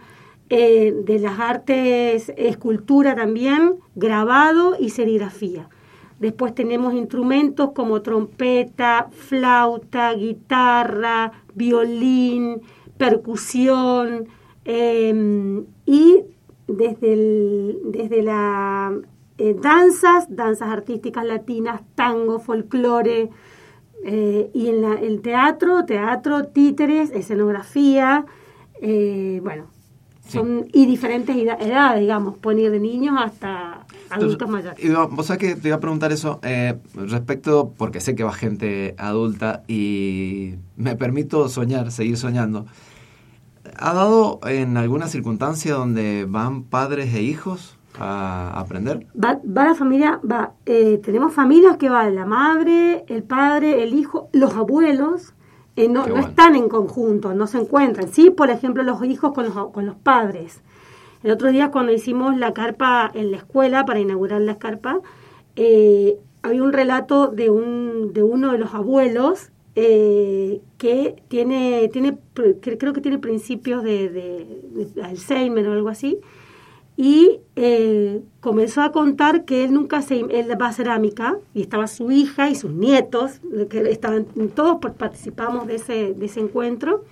eh, 0.49 0.93
de 1.05 1.19
las 1.19 1.39
artes, 1.39 2.33
escultura 2.35 3.15
también, 3.15 3.75
grabado 3.95 4.75
y 4.77 4.89
serigrafía. 4.89 5.69
Después 6.19 6.53
tenemos 6.53 6.93
instrumentos 6.93 7.71
como 7.73 8.01
trompeta, 8.01 9.07
flauta, 9.11 10.13
guitarra, 10.13 11.31
violín, 11.55 12.61
percusión 12.97 14.27
eh, 14.65 15.63
y 15.85 16.23
desde, 16.77 17.13
el, 17.13 17.79
desde 17.91 18.23
la 18.23 18.93
eh, 19.43 19.55
danzas, 19.59 20.27
danzas 20.29 20.69
artísticas 20.69 21.25
latinas, 21.25 21.81
tango, 21.95 22.39
folclore, 22.39 23.29
eh, 24.05 24.51
y 24.53 24.67
en 24.67 24.81
la, 24.83 24.93
el 24.93 25.21
teatro, 25.21 25.83
teatro, 25.85 26.45
títeres, 26.45 27.09
escenografía, 27.09 28.25
eh, 28.81 29.39
bueno, 29.43 29.65
son 30.27 30.67
y 30.71 30.85
diferentes 30.85 31.35
edades, 31.35 32.01
digamos, 32.01 32.37
poner 32.37 32.69
de 32.71 32.79
niños 32.79 33.15
hasta 33.19 33.87
adultos 34.11 34.47
mayores. 34.47 34.83
Y 34.83 34.89
vos 34.89 35.25
sabés 35.25 35.39
que 35.39 35.55
te 35.55 35.69
iba 35.69 35.77
a 35.77 35.79
preguntar 35.79 36.11
eso 36.11 36.39
respecto, 36.93 37.73
porque 37.77 37.99
sé 37.99 38.13
que 38.13 38.23
va 38.23 38.33
gente 38.33 38.93
adulta 38.99 39.63
y 39.67 40.53
me 40.77 40.95
permito 40.95 41.49
soñar, 41.49 41.91
seguir 41.91 42.17
soñando. 42.17 42.67
¿Ha 43.77 43.93
dado 43.93 44.39
en 44.45 44.77
alguna 44.77 45.07
circunstancia 45.07 45.73
donde 45.73 46.25
van 46.27 46.63
padres 46.63 47.13
e 47.13 47.21
hijos 47.21 47.77
a 47.99 48.59
aprender? 48.59 49.07
Va, 49.21 49.39
va 49.45 49.65
la 49.65 49.75
familia, 49.75 50.19
va, 50.29 50.53
eh, 50.65 50.99
tenemos 51.03 51.33
familias 51.33 51.77
que 51.77 51.89
va 51.89 52.09
la 52.09 52.25
madre, 52.25 53.05
el 53.07 53.23
padre, 53.23 53.83
el 53.83 53.93
hijo, 53.93 54.29
los 54.33 54.53
abuelos, 54.55 55.33
eh, 55.75 55.87
no, 55.87 56.05
no 56.05 56.17
están 56.17 56.55
en 56.55 56.69
conjunto, 56.69 57.33
no 57.33 57.47
se 57.47 57.59
encuentran. 57.59 58.09
Sí, 58.09 58.29
por 58.29 58.49
ejemplo, 58.49 58.83
los 58.83 59.03
hijos 59.03 59.33
con 59.33 59.45
los, 59.45 59.53
con 59.71 59.85
los 59.85 59.95
padres. 59.95 60.61
El 61.23 61.31
otro 61.31 61.51
día 61.51 61.71
cuando 61.71 61.91
hicimos 61.91 62.37
la 62.37 62.53
carpa 62.53 63.11
en 63.13 63.31
la 63.31 63.37
escuela 63.37 63.85
para 63.85 63.99
inaugurar 63.99 64.41
la 64.41 64.57
carpa, 64.57 64.99
eh, 65.55 66.17
había 66.41 66.63
un 66.63 66.73
relato 66.73 67.27
de, 67.27 67.49
un, 67.49 68.13
de 68.13 68.23
uno 68.23 68.51
de 68.51 68.57
los 68.57 68.73
abuelos 68.73 69.51
eh, 69.75 70.61
que 70.77 71.15
tiene, 71.29 71.87
tiene, 71.93 72.17
creo 72.61 72.93
que 72.93 73.01
tiene 73.01 73.19
principios 73.19 73.83
de, 73.83 74.09
de- 74.09 74.85
de 74.93 75.03
Alzheimer 75.03 75.67
o 75.67 75.73
algo 75.73 75.89
así, 75.89 76.19
y 76.97 77.39
eh, 77.55 78.21
comenzó 78.41 78.81
a 78.81 78.91
contar 78.91 79.45
que 79.45 79.63
él 79.63 79.73
nunca 79.73 80.01
se 80.01 80.19
él 80.19 80.61
va 80.61 80.67
a 80.67 80.73
cerámica 80.73 81.37
y 81.53 81.61
estaba 81.61 81.87
su 81.87 82.11
hija 82.11 82.49
y 82.49 82.55
sus 82.55 82.71
nietos 82.71 83.39
que 83.69 83.89
estaban 83.89 84.25
todos 84.53 84.79
par- 84.81 84.95
participamos 84.95 85.67
de 85.67 85.75
ese 85.75 86.13
de 86.13 86.25
ese 86.25 86.41
encuentro 86.41 87.03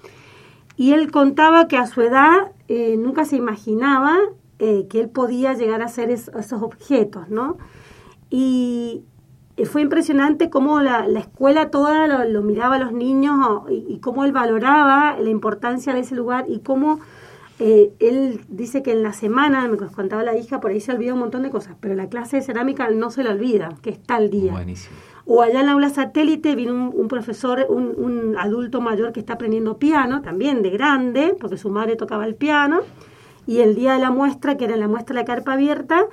y 0.76 0.92
él 0.92 1.12
contaba 1.12 1.68
que 1.70 1.78
a 1.78 1.88
su 1.88 2.02
edad 2.02 2.52
eh, 2.68 2.98
nunca 2.98 3.24
se 3.26 3.38
imaginaba 3.38 4.18
eh, 4.60 4.86
que 4.90 5.00
él 5.00 5.10
podía 5.10 5.54
llegar 5.54 5.82
a 5.82 5.86
hacer 5.86 6.12
es- 6.12 6.30
esos 6.38 6.62
objetos 6.62 7.30
no 7.30 7.58
y 8.30 9.02
fue 9.66 9.82
impresionante 9.82 10.50
cómo 10.50 10.82
la, 10.82 11.08
la 11.08 11.20
escuela 11.20 11.70
toda 11.70 12.08
lo, 12.08 12.24
lo 12.26 12.42
miraba 12.42 12.76
a 12.76 12.80
los 12.80 12.92
niños 12.92 13.64
y, 13.70 13.86
y 13.88 14.00
cómo 14.00 14.26
él 14.26 14.32
valoraba 14.32 15.18
la 15.20 15.30
importancia 15.30 15.94
de 15.94 16.02
ese 16.02 16.16
lugar 16.16 16.46
y 16.48 16.60
cómo 16.60 17.00
eh, 17.60 17.92
él 18.00 18.40
dice 18.48 18.82
que 18.82 18.94
en 18.94 19.04
la 19.04 19.12
semana, 19.12 19.68
me 19.68 19.76
contaba 19.76 20.24
la 20.24 20.38
hija, 20.38 20.62
por 20.62 20.72
ahí 20.72 20.80
se 20.80 20.94
olvida 20.94 21.14
un 21.14 21.20
montón 21.20 21.44
de 21.44 21.50
cosas, 21.50 21.76
pero 21.82 21.94
la 21.94 22.08
clase 22.08 22.38
de 22.38 22.42
cerámica 22.42 22.90
no 22.90 23.12
se 23.12 23.22
la 23.22 23.32
olvida, 23.32 23.76
que 23.82 23.90
está 23.90 24.16
al 24.16 24.30
día. 24.30 24.54
Buenísimo. 24.54 24.96
O 25.26 25.42
allá 25.42 25.60
en 25.60 25.66
la 25.66 25.74
aula 25.74 25.90
satélite 25.90 26.56
vino 26.56 26.74
un, 26.74 26.92
un 26.96 27.08
profesor, 27.10 27.66
un, 27.70 27.94
un 27.98 28.38
adulto 28.38 28.80
mayor 28.80 29.12
que 29.12 29.20
está 29.20 29.34
aprendiendo 29.34 29.78
piano, 29.78 30.22
también 30.22 30.62
de 30.62 30.70
grande, 30.70 31.36
porque 31.40 31.58
su 31.58 31.70
madre 31.70 31.98
tocaba 31.98 32.26
el 32.26 32.36
piano. 32.36 32.80
Y 33.46 33.60
el 33.60 33.76
día 33.76 33.94
de 33.94 34.00
la 34.00 34.10
muestra, 34.10 34.58
que 34.58 34.66
era 34.66 34.78
la 34.78 34.88
muestra 34.88 35.16
de 35.16 35.22
la 35.22 35.26
carpa 35.26 35.54
abierta, 35.54 36.06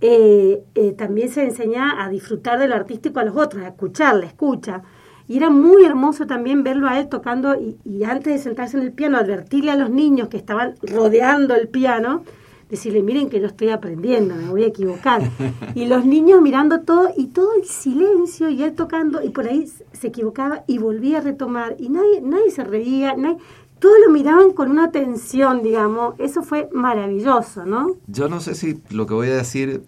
eh, 0.00 0.62
eh, 0.74 0.92
también 0.92 1.30
se 1.30 1.44
enseña 1.44 2.04
a 2.04 2.08
disfrutar 2.08 2.58
de 2.58 2.68
lo 2.68 2.74
artístico 2.74 3.20
a 3.20 3.24
los 3.24 3.36
otros, 3.36 3.62
a 3.62 3.68
escuchar, 3.68 4.16
la 4.16 4.26
escucha. 4.26 4.82
Y 5.26 5.38
era 5.38 5.48
muy 5.48 5.84
hermoso 5.84 6.26
también 6.26 6.62
verlo 6.62 6.86
a 6.86 6.98
él 7.00 7.08
tocando 7.08 7.54
y, 7.54 7.78
y 7.84 8.04
antes 8.04 8.34
de 8.34 8.38
sentarse 8.38 8.76
en 8.76 8.82
el 8.82 8.92
piano, 8.92 9.16
advertirle 9.16 9.70
a 9.70 9.76
los 9.76 9.90
niños 9.90 10.28
que 10.28 10.36
estaban 10.36 10.74
rodeando 10.82 11.54
el 11.54 11.68
piano, 11.68 12.24
decirle, 12.68 13.02
miren 13.02 13.30
que 13.30 13.40
yo 13.40 13.46
estoy 13.46 13.70
aprendiendo, 13.70 14.34
me 14.34 14.48
voy 14.48 14.64
a 14.64 14.68
equivocar. 14.68 15.22
Y 15.74 15.86
los 15.86 16.04
niños 16.04 16.40
mirando 16.40 16.80
todo 16.80 17.10
y 17.16 17.28
todo 17.28 17.54
el 17.54 17.64
silencio 17.64 18.48
y 18.48 18.62
él 18.62 18.74
tocando 18.74 19.22
y 19.22 19.30
por 19.30 19.46
ahí 19.46 19.66
se 19.92 20.08
equivocaba 20.08 20.64
y 20.66 20.78
volvía 20.78 21.18
a 21.18 21.20
retomar 21.20 21.76
y 21.78 21.88
nadie, 21.88 22.20
nadie 22.20 22.50
se 22.50 22.62
reía, 22.62 23.16
nadie, 23.16 23.38
todos 23.84 23.96
lo 24.06 24.10
miraban 24.14 24.52
con 24.52 24.70
una 24.70 24.84
atención, 24.86 25.62
digamos. 25.62 26.14
Eso 26.18 26.42
fue 26.42 26.70
maravilloso, 26.72 27.66
¿no? 27.66 27.96
Yo 28.06 28.30
no 28.30 28.40
sé 28.40 28.54
si 28.54 28.80
lo 28.88 29.06
que 29.06 29.12
voy 29.12 29.28
a 29.28 29.36
decir 29.36 29.82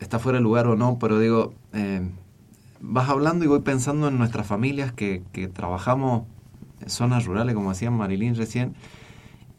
está 0.00 0.18
fuera 0.18 0.38
de 0.38 0.42
lugar 0.42 0.66
o 0.66 0.76
no, 0.76 0.98
pero 0.98 1.18
digo, 1.18 1.52
eh, 1.74 2.00
vas 2.80 3.10
hablando 3.10 3.44
y 3.44 3.48
voy 3.48 3.60
pensando 3.60 4.08
en 4.08 4.16
nuestras 4.16 4.46
familias 4.46 4.92
que, 4.92 5.22
que 5.32 5.46
trabajamos 5.46 6.22
en 6.80 6.88
zonas 6.88 7.26
rurales, 7.26 7.54
como 7.54 7.68
decía 7.68 7.90
Marilyn 7.90 8.34
recién, 8.34 8.74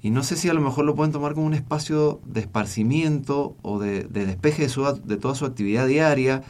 y 0.02 0.10
no 0.10 0.24
sé 0.24 0.36
si 0.36 0.50
a 0.50 0.56
lo 0.56 0.62
mejor 0.62 0.86
lo 0.86 0.96
pueden 0.96 1.12
tomar 1.12 1.36
como 1.36 1.46
un 1.46 1.54
espacio 1.54 2.22
de 2.26 2.40
esparcimiento 2.40 3.56
o 3.62 3.78
de, 3.78 4.04
de 4.06 4.26
despeje 4.26 4.64
de, 4.64 4.70
su, 4.70 4.82
toda 5.22 5.36
su 5.36 5.46
actividad 5.46 5.86
diaria, 5.86 6.42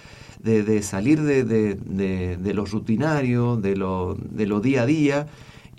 de, 0.42 0.64
de 0.64 0.82
salir 0.84 1.22
de, 1.24 1.44
de, 1.44 1.76
de- 1.76 2.38
de 2.38 2.54
lo 2.54 2.64
rutinario, 2.64 3.58
de 3.58 3.76
lo, 3.76 4.16
de 4.18 4.46
lo 4.46 4.62
día 4.62 4.84
a 4.84 4.86
día, 4.86 5.28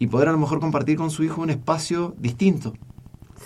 y 0.00 0.06
poder 0.06 0.28
a 0.28 0.32
lo 0.32 0.38
mejor 0.38 0.58
compartir 0.58 0.96
con 0.96 1.10
su 1.10 1.22
hijo 1.22 1.42
un 1.42 1.50
espacio 1.50 2.14
distinto. 2.18 2.72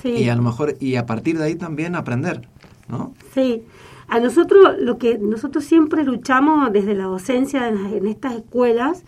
Sí. 0.01 0.11
Y 0.11 0.29
a 0.29 0.37
lo 0.37 0.43
mejor, 0.43 0.77
y 0.81 0.95
a 0.95 1.05
partir 1.05 1.37
de 1.37 1.45
ahí 1.45 1.57
también 1.57 1.97
aprender, 1.97 2.49
¿no? 2.89 3.13
Sí, 3.35 3.65
a 4.07 4.21
nosotros 4.21 4.77
lo 4.79 4.97
que 4.97 5.19
nosotros 5.19 5.65
siempre 5.65 6.05
luchamos 6.05 6.73
desde 6.73 6.95
la 6.95 7.05
docencia 7.05 7.69
en, 7.69 8.07
estas 8.07 8.35
escuelas 8.35 9.03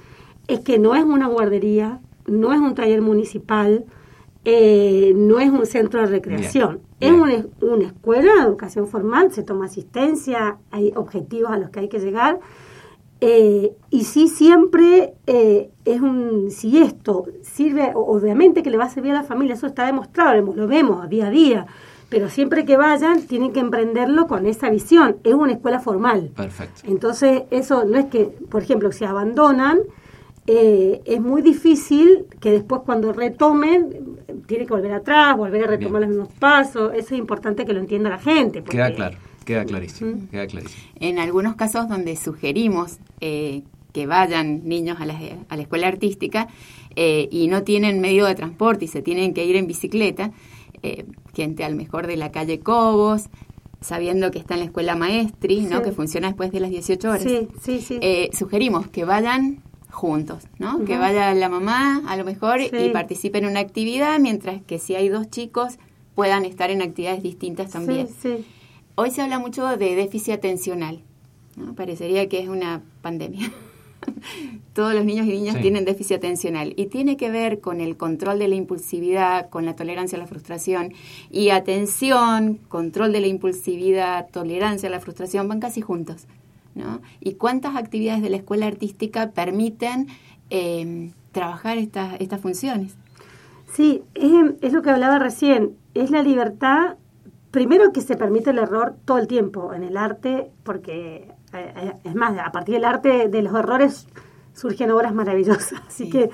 es 0.48 0.60
que 0.60 0.80
no 0.80 0.96
es 0.96 1.04
una 1.04 1.28
guardería, 1.28 2.00
no 2.26 2.52
es 2.52 2.58
un 2.58 2.74
taller 2.74 3.00
municipal, 3.00 3.84
eh, 4.44 5.12
no 5.14 5.38
es 5.38 5.50
un 5.50 5.66
centro 5.66 6.00
de 6.00 6.06
recreación, 6.06 6.80
Bien, 6.98 7.14
es 7.14 7.20
una, 7.20 7.46
una 7.60 7.86
escuela 7.86 8.34
de 8.34 8.40
educación 8.40 8.88
formal, 8.88 9.30
se 9.32 9.44
toma 9.44 9.66
asistencia, 9.66 10.56
hay 10.72 10.92
objetivos 10.96 11.52
a 11.52 11.58
los 11.58 11.70
que 11.70 11.80
hay 11.80 11.88
que 11.88 12.00
llegar. 12.00 12.40
Eh, 13.20 13.72
y 13.90 14.04
sí 14.04 14.28
siempre 14.28 15.14
eh, 15.26 15.70
es 15.84 16.00
un, 16.00 16.50
si 16.50 16.78
esto 16.82 17.24
sirve, 17.42 17.92
obviamente 17.94 18.62
que 18.62 18.70
le 18.70 18.76
va 18.76 18.84
a 18.84 18.90
servir 18.90 19.12
a 19.12 19.14
la 19.14 19.22
familia, 19.22 19.54
eso 19.54 19.66
está 19.66 19.86
demostrado, 19.86 20.40
lo- 20.40 20.66
vemos 20.66 21.08
día 21.08 21.28
a 21.28 21.30
día, 21.30 21.66
pero 22.08 22.28
siempre 22.28 22.64
que 22.64 22.76
vayan 22.76 23.22
tienen 23.22 23.52
que 23.52 23.60
emprenderlo 23.60 24.26
con 24.26 24.46
esa 24.46 24.68
visión, 24.70 25.16
es 25.24 25.34
una 25.34 25.52
escuela 25.52 25.80
formal. 25.80 26.30
Perfecto. 26.36 26.82
Entonces, 26.84 27.44
eso 27.50 27.84
no 27.84 27.98
es 27.98 28.04
que, 28.06 28.24
por 28.26 28.62
ejemplo, 28.62 28.92
si 28.92 29.04
abandonan, 29.04 29.78
eh, 30.46 31.00
es 31.06 31.20
muy 31.20 31.42
difícil 31.42 32.26
que 32.38 32.52
después 32.52 32.82
cuando 32.84 33.12
retomen, 33.12 34.16
tiene 34.46 34.64
que 34.66 34.72
volver 34.74 34.92
atrás, 34.92 35.36
volver 35.36 35.64
a 35.64 35.66
retomar 35.68 36.02
Bien. 36.02 36.10
los 36.16 36.18
mismos 36.20 36.38
pasos. 36.38 36.92
Eso 36.94 37.14
es 37.14 37.18
importante 37.18 37.64
que 37.64 37.72
lo 37.72 37.80
entienda 37.80 38.10
la 38.10 38.18
gente. 38.18 38.62
Queda 38.62 38.84
porque- 38.84 38.94
claro, 38.94 39.16
queda 39.46 39.64
clarísimo, 39.64 40.28
queda 40.30 40.46
clarísimo. 40.46 40.82
En 41.00 41.18
algunos 41.18 41.54
casos 41.56 41.88
donde 41.88 42.16
sugerimos 42.16 42.98
eh, 43.20 43.62
que 43.92 44.06
vayan 44.06 44.68
niños 44.68 45.00
a 45.00 45.06
la, 45.06 45.18
a 45.48 45.56
la 45.56 45.62
escuela 45.62 45.88
artística 45.88 46.48
eh, 46.96 47.28
y 47.30 47.48
no 47.48 47.62
tienen 47.62 48.00
medio 48.02 48.26
de 48.26 48.34
transporte 48.34 48.84
y 48.84 48.88
se 48.88 49.00
tienen 49.00 49.32
que 49.32 49.46
ir 49.46 49.56
en 49.56 49.66
bicicleta, 49.66 50.32
eh, 50.82 51.06
gente 51.34 51.64
al 51.64 51.74
mejor 51.74 52.06
de 52.06 52.16
la 52.16 52.30
calle 52.30 52.60
Cobos, 52.60 53.24
sabiendo 53.80 54.30
que 54.30 54.38
está 54.38 54.54
en 54.54 54.60
la 54.60 54.66
escuela 54.66 54.96
Maestri, 54.96 55.60
¿no? 55.62 55.80
Que 55.82 55.92
funciona 55.92 56.28
después 56.28 56.50
de 56.52 56.60
las 56.60 56.70
18 56.70 57.08
horas. 57.08 57.22
Sí, 57.22 57.48
sí, 57.62 57.80
sí. 57.80 57.98
Eh, 58.02 58.30
sugerimos 58.32 58.88
que 58.88 59.04
vayan 59.04 59.62
juntos, 59.90 60.44
¿no? 60.58 60.84
Que 60.84 60.98
vaya 60.98 61.32
la 61.34 61.48
mamá 61.48 62.02
a 62.06 62.16
lo 62.16 62.24
mejor 62.24 62.60
Sí. 62.60 62.70
y 62.76 62.88
participe 62.90 63.38
en 63.38 63.46
una 63.46 63.60
actividad, 63.60 64.18
mientras 64.18 64.60
que 64.62 64.78
si 64.78 64.94
hay 64.94 65.08
dos 65.08 65.30
chicos 65.30 65.78
puedan 66.14 66.44
estar 66.44 66.70
en 66.70 66.82
actividades 66.82 67.22
distintas 67.22 67.70
también. 67.70 68.08
Sí, 68.08 68.14
sí. 68.22 68.44
Hoy 68.98 69.10
se 69.10 69.20
habla 69.20 69.38
mucho 69.38 69.66
de 69.76 69.94
déficit 69.94 70.34
atencional, 70.34 71.00
¿no? 71.54 71.74
Parecería 71.74 72.28
que 72.30 72.40
es 72.40 72.48
una 72.48 72.80
pandemia. 73.02 73.52
Todos 74.72 74.94
los 74.94 75.04
niños 75.04 75.26
y 75.26 75.30
niñas 75.30 75.56
Sí. 75.56 75.62
tienen 75.62 75.84
déficit 75.84 76.16
atencional 76.16 76.72
y 76.76 76.86
tiene 76.86 77.18
que 77.18 77.30
ver 77.30 77.60
con 77.60 77.82
el 77.82 77.98
control 77.98 78.38
de 78.38 78.48
la 78.48 78.54
impulsividad, 78.54 79.50
con 79.50 79.66
la 79.66 79.76
tolerancia 79.76 80.16
a 80.16 80.20
la 80.20 80.26
frustración 80.26 80.94
y 81.30 81.50
atención, 81.50 82.58
control 82.68 83.12
de 83.12 83.20
la 83.20 83.26
impulsividad, 83.26 84.28
tolerancia 84.30 84.88
a 84.88 84.92
la 84.92 85.00
frustración 85.00 85.46
van 85.46 85.60
casi 85.60 85.82
juntos, 85.82 86.26
¿no? 86.74 87.00
¿Y 87.20 87.34
cuántas 87.34 87.76
actividades 87.76 88.22
de 88.22 88.30
la 88.30 88.38
escuela 88.38 88.66
artística 88.66 89.30
permiten 89.32 90.06
eh, 90.48 91.10
trabajar 91.32 91.76
estas 91.76 92.18
estas 92.18 92.40
funciones? 92.40 92.94
Sí, 93.74 94.02
es, 94.14 94.32
es 94.62 94.72
lo 94.72 94.80
que 94.80 94.88
hablaba 94.88 95.18
recién, 95.18 95.72
es 95.92 96.10
la 96.10 96.22
libertad, 96.22 96.96
primero 97.56 97.90
que 97.90 98.02
se 98.02 98.16
permite 98.16 98.50
el 98.50 98.58
error 98.58 98.96
todo 99.06 99.16
el 99.16 99.26
tiempo 99.26 99.72
en 99.72 99.82
el 99.82 99.96
arte, 99.96 100.50
porque 100.62 101.32
eh, 101.54 101.74
eh, 101.74 101.92
es 102.04 102.14
más, 102.14 102.38
a 102.38 102.52
partir 102.52 102.74
del 102.74 102.84
arte 102.84 103.28
de 103.28 103.40
los 103.40 103.54
errores 103.54 104.06
surgen 104.52 104.90
obras 104.90 105.14
maravillosas, 105.14 105.80
así 105.88 106.04
Sí. 106.04 106.10
que 106.10 106.30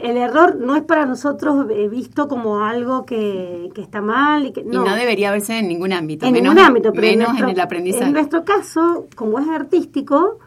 el 0.00 0.16
error 0.16 0.54
no 0.60 0.76
es 0.76 0.84
para 0.84 1.06
nosotros 1.06 1.66
eh, 1.70 1.88
visto 1.88 2.28
como 2.28 2.60
algo 2.64 3.04
que, 3.04 3.70
que 3.74 3.82
está 3.82 4.00
mal 4.00 4.46
y 4.46 4.52
que 4.52 4.60
Y 4.60 4.66
no 4.66 4.84
debería 4.94 5.32
verse 5.32 5.58
en 5.58 5.66
ningún 5.66 5.92
ámbito, 5.92 6.24
en 6.24 6.34
menos, 6.34 6.54
ningún 6.54 6.64
ámbito, 6.68 6.92
pero 6.92 7.04
en 7.08 7.18
menos 7.18 7.28
nuestro, 7.30 7.48
en 7.48 7.54
el 7.56 7.60
aprendizaje. 7.60 8.04
En 8.04 8.12
nuestro 8.12 8.44
caso, 8.44 9.08
como 9.16 9.40
es 9.40 9.48
artístico, 9.48 10.38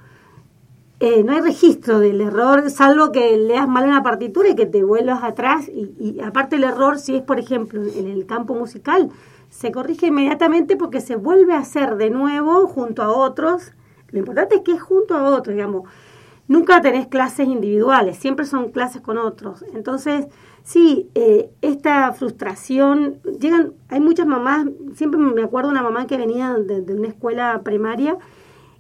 eh, 1.02 1.22
no 1.26 1.34
hay 1.34 1.42
registro 1.42 2.00
del 2.00 2.22
error, 2.22 2.70
salvo 2.70 3.12
que 3.12 3.36
leas 3.36 3.68
mal 3.68 3.90
una 3.90 4.02
partitura 4.04 4.48
y 4.48 4.56
que 4.56 4.68
te 4.68 4.86
vuelvas 4.86 5.22
atrás. 5.22 5.68
Y, 5.68 5.92
y 6.00 6.22
aparte 6.22 6.56
el 6.56 6.64
error, 6.64 6.98
si 6.98 7.18
es, 7.18 7.24
por 7.24 7.40
ejemplo, 7.40 7.82
en 7.84 8.08
el 8.08 8.26
campo 8.26 8.56
musical, 8.56 9.10
se 9.54 9.72
corrige 9.72 10.08
inmediatamente 10.08 10.76
porque 10.76 11.00
se 11.00 11.16
vuelve 11.16 11.54
a 11.54 11.60
hacer 11.60 11.96
de 11.96 12.10
nuevo 12.10 12.68
junto 12.68 13.04
a 13.04 13.12
otros. 13.12 13.72
Lo 14.10 14.18
importante 14.18 14.56
es 14.56 14.62
que 14.62 14.72
es 14.72 14.82
junto 14.82 15.16
a 15.16 15.24
otros, 15.24 15.56
digamos. 15.56 15.88
Nunca 16.48 16.82
tenés 16.82 17.06
clases 17.06 17.48
individuales, 17.48 18.18
siempre 18.18 18.48
son 18.48 18.72
clases 18.72 19.02
con 19.04 19.20
otros. 19.20 19.64
Entonces, 19.76 20.26
sí, 20.64 21.08
eh, 21.14 21.52
esta 21.62 22.12
frustración, 22.14 23.22
llegan, 23.40 23.74
hay 23.90 24.00
muchas 24.00 24.26
mamás, 24.26 24.66
siempre 24.96 25.20
me 25.20 25.44
acuerdo 25.44 25.70
una 25.70 25.84
mamá 25.84 26.08
que 26.08 26.18
venía 26.18 26.56
de, 26.56 26.82
de 26.82 26.96
una 26.96 27.08
escuela 27.08 27.62
primaria 27.64 28.18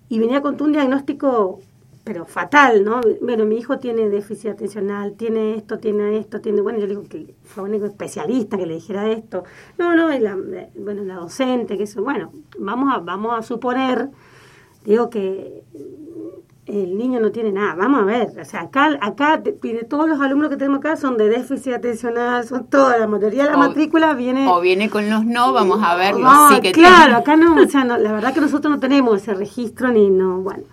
y 0.09 0.19
venía 0.19 0.41
con 0.41 0.59
un 0.59 0.71
diagnóstico 0.71 1.59
pero 2.03 2.25
fatal, 2.25 2.83
¿no? 2.83 2.99
Bueno, 3.21 3.45
mi 3.45 3.57
hijo 3.57 3.79
tiene 3.79 4.09
déficit 4.09 4.51
atencional, 4.51 5.13
tiene 5.13 5.55
esto, 5.55 5.79
tiene 5.79 6.17
esto, 6.17 6.41
tiene, 6.41 6.61
bueno, 6.61 6.79
yo 6.79 6.85
le 6.85 6.95
digo 6.95 7.03
que 7.07 7.33
fue 7.43 7.63
un 7.63 7.73
especialista 7.75 8.57
que 8.57 8.65
le 8.65 8.73
dijera 8.75 9.09
esto. 9.09 9.45
No, 9.77 9.95
no, 9.95 10.09
la, 10.09 10.37
bueno, 10.75 11.03
la 11.03 11.15
docente, 11.15 11.77
que 11.77 11.83
eso, 11.83 12.03
bueno, 12.03 12.33
vamos 12.59 12.93
a, 12.93 12.99
vamos 12.99 13.37
a 13.37 13.41
suponer, 13.41 14.09
digo 14.83 15.09
que 15.09 15.63
el 16.65 16.97
niño 16.97 17.21
no 17.21 17.31
tiene 17.31 17.53
nada. 17.53 17.75
Vamos 17.75 18.01
a 18.01 18.05
ver, 18.05 18.33
o 18.37 18.43
sea, 18.43 18.61
acá, 18.61 18.97
acá 18.99 19.41
todos 19.89 20.09
los 20.09 20.19
alumnos 20.19 20.49
que 20.49 20.57
tenemos 20.57 20.79
acá 20.79 20.97
son 20.97 21.17
de 21.17 21.29
déficit 21.29 21.73
atencional, 21.73 22.45
son 22.45 22.67
toda 22.67 22.97
la 22.97 23.07
mayoría 23.07 23.45
de 23.45 23.51
la 23.51 23.57
matrícula 23.57 24.13
viene... 24.13 24.45
O 24.49 24.59
viene 24.59 24.89
con 24.89 25.09
los 25.09 25.25
no, 25.25 25.53
vamos 25.53 25.79
a 25.81 25.95
ver 25.95 26.15
sí 26.15 26.61
que 26.61 26.73
Claro, 26.73 27.15
acá 27.15 27.37
no, 27.37 27.55
o 27.61 27.67
sea, 27.67 27.85
la 27.85 28.11
verdad 28.11 28.33
que 28.33 28.41
nosotros 28.41 28.73
no 28.73 28.79
tenemos 28.79 29.21
ese 29.21 29.33
registro 29.33 29.89
ni 29.89 30.09
no, 30.09 30.39
bueno. 30.39 30.63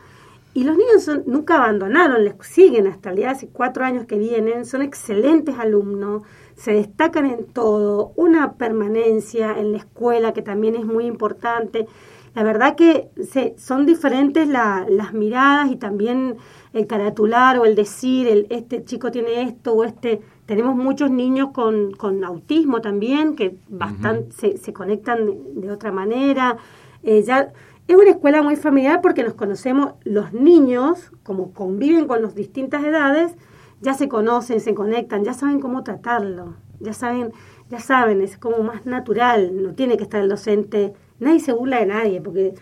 Y 0.52 0.64
los 0.64 0.76
niños 0.76 1.04
son, 1.04 1.22
nunca 1.26 1.56
abandonaron, 1.56 2.24
les 2.24 2.34
siguen 2.40 2.88
hasta 2.88 3.10
el 3.10 3.16
día 3.16 3.30
hace 3.30 3.48
cuatro 3.48 3.84
años 3.84 4.06
que 4.06 4.18
vienen, 4.18 4.66
son 4.66 4.82
excelentes 4.82 5.56
alumnos, 5.58 6.22
se 6.56 6.72
destacan 6.72 7.26
en 7.26 7.46
todo, 7.46 8.12
una 8.16 8.54
permanencia 8.54 9.58
en 9.58 9.72
la 9.72 9.78
escuela 9.78 10.32
que 10.32 10.42
también 10.42 10.74
es 10.74 10.84
muy 10.84 11.06
importante. 11.06 11.86
La 12.34 12.42
verdad 12.42 12.76
que 12.76 13.08
se, 13.28 13.54
son 13.58 13.86
diferentes 13.86 14.46
las 14.48 15.12
miradas 15.12 15.70
y 15.70 15.76
también 15.76 16.36
el 16.72 16.86
caratular 16.86 17.58
o 17.58 17.64
el 17.64 17.74
decir, 17.74 18.28
el, 18.28 18.46
este 18.50 18.84
chico 18.84 19.10
tiene 19.10 19.42
esto 19.42 19.72
o 19.72 19.84
este... 19.84 20.20
Tenemos 20.46 20.74
muchos 20.74 21.12
niños 21.12 21.50
con, 21.52 21.92
con 21.92 22.24
autismo 22.24 22.80
también 22.80 23.36
que 23.36 23.54
bastante, 23.68 24.32
se, 24.32 24.56
se, 24.56 24.72
conectan 24.72 25.60
de, 25.60 25.70
otra 25.70 25.92
manera. 25.92 26.56
Eh, 27.04 27.22
ya, 27.22 27.52
es 27.92 27.98
una 27.98 28.10
escuela 28.10 28.42
muy 28.42 28.56
familiar 28.56 29.00
porque 29.00 29.22
nos 29.22 29.34
conocemos 29.34 29.94
los 30.04 30.32
niños, 30.32 31.10
como 31.22 31.52
conviven 31.52 32.06
con 32.06 32.22
las 32.22 32.34
distintas 32.34 32.84
edades, 32.84 33.32
ya 33.80 33.94
se 33.94 34.08
conocen, 34.08 34.60
se 34.60 34.74
conectan, 34.74 35.24
ya 35.24 35.34
saben 35.34 35.60
cómo 35.60 35.82
tratarlo, 35.82 36.56
ya 36.80 36.92
saben, 36.92 37.32
ya 37.70 37.80
saben, 37.80 38.20
es 38.20 38.36
como 38.36 38.62
más 38.62 38.86
natural, 38.86 39.62
no 39.62 39.74
tiene 39.74 39.96
que 39.96 40.04
estar 40.04 40.20
el 40.20 40.28
docente 40.28 40.94
nadie 41.20 41.40
se 41.40 41.52
burla 41.52 41.78
de 41.78 41.86
nadie, 41.86 42.20
porque 42.20 42.54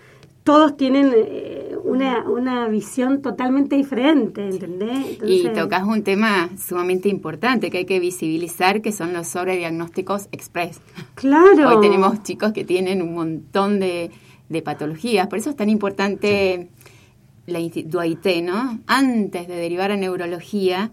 todos 0.42 0.76
tienen 0.76 1.12
eh, 1.14 1.76
una, 1.84 2.28
una 2.28 2.68
visión 2.68 3.22
totalmente 3.22 3.76
diferente, 3.76 4.48
¿entendés? 4.48 5.18
Y 5.24 5.48
tocas 5.50 5.84
un 5.84 6.02
tema 6.02 6.50
sumamente 6.58 7.08
importante 7.08 7.70
que 7.70 7.78
hay 7.78 7.84
que 7.84 8.00
visibilizar, 8.00 8.82
que 8.82 8.92
son 8.92 9.12
los 9.12 9.28
sobrediagnósticos 9.28 10.28
express. 10.32 10.80
Claro. 11.14 11.68
Hoy 11.68 11.80
tenemos 11.80 12.22
chicos 12.22 12.52
que 12.52 12.64
tienen 12.64 13.02
un 13.02 13.14
montón 13.14 13.78
de, 13.78 14.10
de 14.48 14.62
patologías, 14.62 15.26
por 15.28 15.38
eso 15.38 15.50
es 15.50 15.56
tan 15.56 15.68
importante 15.68 16.68
la 17.46 17.58
DUAIT, 17.58 18.42
¿no? 18.42 18.80
Antes 18.86 19.48
de 19.48 19.56
derivar 19.56 19.90
a 19.90 19.96
neurología, 19.96 20.90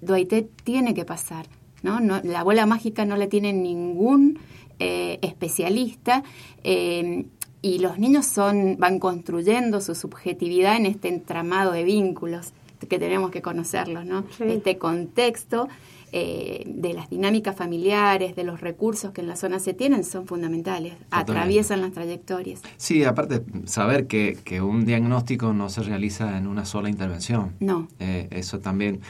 DUAIT 0.00 0.50
tiene 0.64 0.94
que 0.94 1.04
pasar, 1.04 1.46
¿no? 1.82 2.00
no 2.00 2.20
la 2.22 2.42
bola 2.42 2.66
mágica 2.66 3.04
no 3.04 3.16
la 3.16 3.28
tiene 3.28 3.52
ningún 3.52 4.38
eh, 4.78 5.18
especialista 5.22 6.24
eh, 6.64 7.26
y 7.60 7.78
los 7.78 7.98
niños 7.98 8.26
son, 8.26 8.76
van 8.78 8.98
construyendo 8.98 9.80
su 9.80 9.94
subjetividad 9.94 10.76
en 10.76 10.86
este 10.86 11.08
entramado 11.08 11.70
de 11.70 11.84
vínculos 11.84 12.52
que 12.88 12.98
tenemos 12.98 13.30
que 13.30 13.42
conocerlos, 13.42 14.04
¿no? 14.04 14.24
Este 14.40 14.76
contexto 14.76 15.68
eh, 16.12 16.64
de 16.66 16.94
las 16.94 17.10
dinámicas 17.10 17.56
familiares, 17.56 18.36
de 18.36 18.44
los 18.44 18.60
recursos 18.60 19.12
que 19.12 19.22
en 19.22 19.28
la 19.28 19.36
zona 19.36 19.58
se 19.58 19.74
tienen, 19.74 20.04
son 20.04 20.26
fundamentales, 20.26 20.94
atraviesan 21.10 21.80
las 21.80 21.92
trayectorias. 21.92 22.60
Sí, 22.76 23.04
aparte, 23.04 23.42
saber 23.64 24.06
que, 24.06 24.38
que, 24.44 24.60
un 24.60 24.84
diagnóstico 24.84 25.52
no 25.52 25.68
se 25.68 25.82
realiza 25.82 26.36
en 26.36 26.46
una 26.46 26.64
sola 26.64 26.90
intervención. 26.90 27.52
No. 27.60 27.88
eso 27.98 28.60
también 28.60 29.00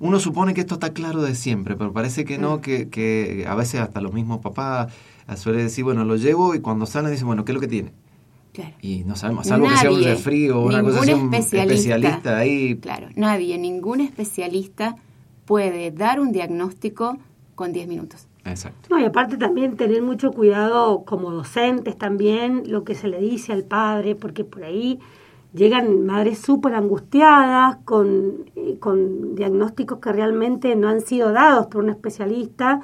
uno 0.00 0.18
supone 0.18 0.52
que 0.52 0.62
esto 0.62 0.74
está 0.74 0.92
claro 0.92 1.22
de 1.22 1.34
siempre, 1.34 1.76
pero 1.76 1.92
parece 1.92 2.24
que 2.24 2.36
no, 2.36 2.56
mm. 2.56 2.60
que, 2.60 2.88
que 2.88 3.44
a 3.48 3.54
veces 3.54 3.80
hasta 3.80 4.00
los 4.00 4.12
mismos 4.12 4.40
papás 4.40 4.92
suele 5.36 5.62
decir, 5.62 5.84
bueno, 5.84 6.04
lo 6.04 6.16
llevo 6.16 6.54
y 6.54 6.60
cuando 6.60 6.86
salen 6.86 7.10
dicen, 7.10 7.26
bueno, 7.26 7.44
¿qué 7.44 7.52
es 7.52 7.54
lo 7.54 7.60
que 7.60 7.68
tiene? 7.68 7.92
Claro. 8.52 8.74
Y 8.82 9.04
no 9.04 9.16
sabemos, 9.16 9.46
salvo 9.46 9.68
que 9.68 9.76
sea 9.76 9.90
un 9.90 10.02
refrío 10.02 10.60
o 10.60 10.66
una 10.66 10.82
cosa 10.82 11.00
así, 11.00 11.12
un 11.12 11.32
especialista. 11.32 12.36
ahí. 12.36 12.76
Claro, 12.76 13.08
nadie, 13.14 13.56
ningún 13.56 14.00
especialista 14.00 14.96
puede 15.52 15.90
dar 15.90 16.18
un 16.18 16.32
diagnóstico 16.32 17.18
con 17.54 17.74
10 17.74 17.86
minutos. 17.86 18.26
Exacto. 18.46 18.88
No, 18.88 18.98
y 18.98 19.04
aparte 19.04 19.36
también 19.36 19.76
tener 19.76 20.00
mucho 20.00 20.32
cuidado 20.32 21.04
como 21.04 21.30
docentes 21.30 21.98
también, 21.98 22.62
lo 22.68 22.84
que 22.84 22.94
se 22.94 23.06
le 23.06 23.20
dice 23.20 23.52
al 23.52 23.64
padre, 23.64 24.14
porque 24.14 24.44
por 24.44 24.64
ahí 24.64 24.98
llegan 25.52 26.06
madres 26.06 26.38
súper 26.38 26.74
angustiadas 26.74 27.76
con, 27.84 28.46
eh, 28.56 28.78
con 28.80 29.34
diagnósticos 29.34 29.98
que 29.98 30.10
realmente 30.10 30.74
no 30.74 30.88
han 30.88 31.02
sido 31.02 31.32
dados 31.32 31.66
por 31.66 31.84
un 31.84 31.90
especialista. 31.90 32.80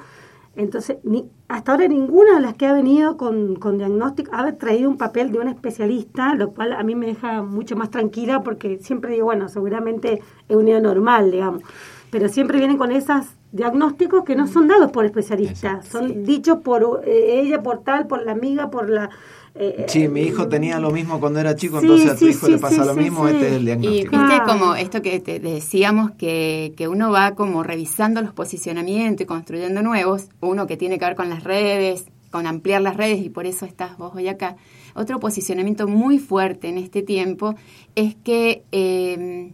Entonces, 0.55 0.97
ni, 1.01 1.27
hasta 1.47 1.71
ahora 1.71 1.87
ninguna 1.87 2.35
de 2.35 2.41
las 2.41 2.53
que 2.53 2.67
ha 2.67 2.73
venido 2.73 3.17
con, 3.17 3.55
con 3.55 3.79
diagnóstico 3.79 4.29
ha 4.35 4.51
traído 4.57 4.91
un 4.91 4.97
papel 4.97 5.31
de 5.31 5.39
un 5.39 5.47
especialista, 5.47 6.35
lo 6.35 6.51
cual 6.51 6.73
a 6.73 6.83
mí 6.83 6.93
me 6.93 7.07
deja 7.07 7.41
mucho 7.41 7.75
más 7.75 7.89
tranquila 7.89 8.43
porque 8.43 8.77
siempre 8.77 9.13
digo, 9.13 9.25
bueno, 9.25 9.49
seguramente 9.49 10.21
es 10.47 10.55
un 10.55 10.65
día 10.65 10.79
normal, 10.79 11.31
digamos, 11.31 11.63
pero 12.11 12.29
siempre 12.29 12.57
vienen 12.57 12.77
con 12.77 12.91
esos 12.91 13.25
diagnósticos 13.51 14.23
que 14.23 14.35
no 14.35 14.47
son 14.47 14.67
dados 14.67 14.91
por 14.91 15.05
especialistas, 15.05 15.87
son 15.87 16.23
dichos 16.23 16.59
por 16.59 17.01
eh, 17.05 17.41
ella, 17.41 17.61
por 17.63 17.83
tal, 17.83 18.07
por 18.07 18.23
la 18.25 18.31
amiga, 18.31 18.69
por 18.69 18.89
la 18.89 19.09
eh, 19.55 19.85
sí, 19.87 20.07
mi 20.07 20.21
hijo 20.21 20.47
tenía 20.47 20.79
lo 20.79 20.91
mismo 20.91 21.19
cuando 21.19 21.39
era 21.39 21.55
chico, 21.55 21.79
entonces 21.79 22.11
a 22.11 22.15
tu 22.15 22.27
hijo 22.27 22.47
le 22.47 22.59
pasa 22.59 22.85
lo 22.85 22.95
mismo, 22.95 23.27
este 23.27 23.47
es 23.47 23.53
el 23.53 23.65
diagnóstico. 23.65 24.15
Y 24.15 24.19
viste 24.19 24.41
como 24.45 24.75
esto 24.75 25.01
que 25.01 25.19
te 25.19 25.39
decíamos, 25.39 26.11
que, 26.11 26.73
que 26.77 26.87
uno 26.87 27.11
va 27.11 27.35
como 27.35 27.63
revisando 27.63 28.21
los 28.21 28.31
posicionamientos 28.31 29.23
y 29.23 29.25
construyendo 29.25 29.81
nuevos, 29.81 30.29
uno 30.39 30.67
que 30.67 30.77
tiene 30.77 30.99
que 30.99 31.05
ver 31.05 31.15
con 31.15 31.29
las 31.29 31.43
redes, 31.43 32.05
con 32.31 32.47
ampliar 32.47 32.81
las 32.81 32.95
redes 32.95 33.25
y 33.25 33.29
por 33.29 33.45
eso 33.45 33.65
estás 33.65 33.97
vos 33.97 34.13
hoy 34.15 34.27
acá. 34.27 34.55
Otro 34.93 35.19
posicionamiento 35.19 35.87
muy 35.87 36.19
fuerte 36.19 36.69
en 36.69 36.77
este 36.77 37.01
tiempo 37.01 37.55
es 37.95 38.15
que 38.15 38.63
em, 38.71 39.53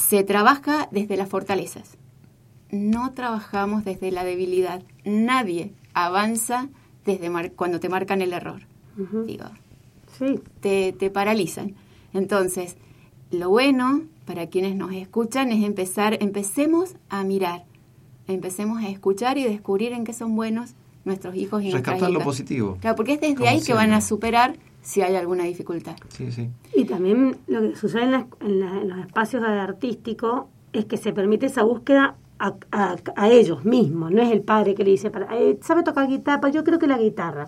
se 0.00 0.24
trabaja 0.24 0.88
desde 0.90 1.16
las 1.16 1.28
fortalezas. 1.28 1.96
No 2.70 3.12
trabajamos 3.12 3.84
desde 3.84 4.10
la 4.10 4.24
debilidad. 4.24 4.82
Nadie 5.04 5.72
avanza 5.94 6.68
desde 7.04 7.50
cuando 7.52 7.80
te 7.80 7.88
marcan 7.88 8.22
el 8.22 8.32
error 8.32 8.62
digo, 9.26 9.44
sí. 10.18 10.40
te, 10.60 10.92
te 10.92 11.10
paralizan. 11.10 11.74
Entonces, 12.12 12.76
lo 13.30 13.50
bueno 13.50 14.02
para 14.24 14.48
quienes 14.48 14.76
nos 14.76 14.92
escuchan 14.92 15.52
es 15.52 15.64
empezar, 15.64 16.18
empecemos 16.20 16.96
a 17.08 17.24
mirar, 17.24 17.64
empecemos 18.26 18.82
a 18.82 18.88
escuchar 18.88 19.38
y 19.38 19.44
descubrir 19.44 19.92
en 19.92 20.04
qué 20.04 20.12
son 20.12 20.36
buenos 20.36 20.74
nuestros 21.04 21.34
hijos 21.34 21.62
y 21.62 21.70
Rescatar 21.70 22.10
lo 22.10 22.20
positivo. 22.20 22.76
Claro, 22.80 22.96
porque 22.96 23.14
es 23.14 23.20
desde 23.20 23.48
ahí 23.48 23.62
que 23.62 23.72
van 23.72 23.92
a 23.92 24.00
superar 24.00 24.58
si 24.82 25.02
hay 25.02 25.16
alguna 25.16 25.44
dificultad. 25.44 25.96
Sí, 26.08 26.30
sí. 26.32 26.50
Y 26.74 26.84
también 26.84 27.36
lo 27.46 27.60
que 27.60 27.76
sucede 27.76 28.26
en, 28.40 28.88
los 28.88 28.98
espacios 28.98 29.42
artísticos 29.42 30.44
es 30.72 30.84
que 30.84 30.96
se 30.96 31.12
permite 31.12 31.46
esa 31.46 31.62
búsqueda 31.62 32.16
a, 32.38 32.54
a, 33.16 33.28
ellos 33.28 33.66
mismos, 33.66 34.10
no 34.10 34.22
es 34.22 34.30
el 34.30 34.40
padre 34.40 34.74
que 34.74 34.82
le 34.82 34.92
dice, 34.92 35.10
para, 35.10 35.36
eh, 35.36 35.58
¿sabe 35.60 35.82
tocar 35.82 36.08
guitarra? 36.08 36.48
Yo 36.48 36.64
creo 36.64 36.78
que 36.78 36.86
la 36.86 36.96
guitarra. 36.96 37.46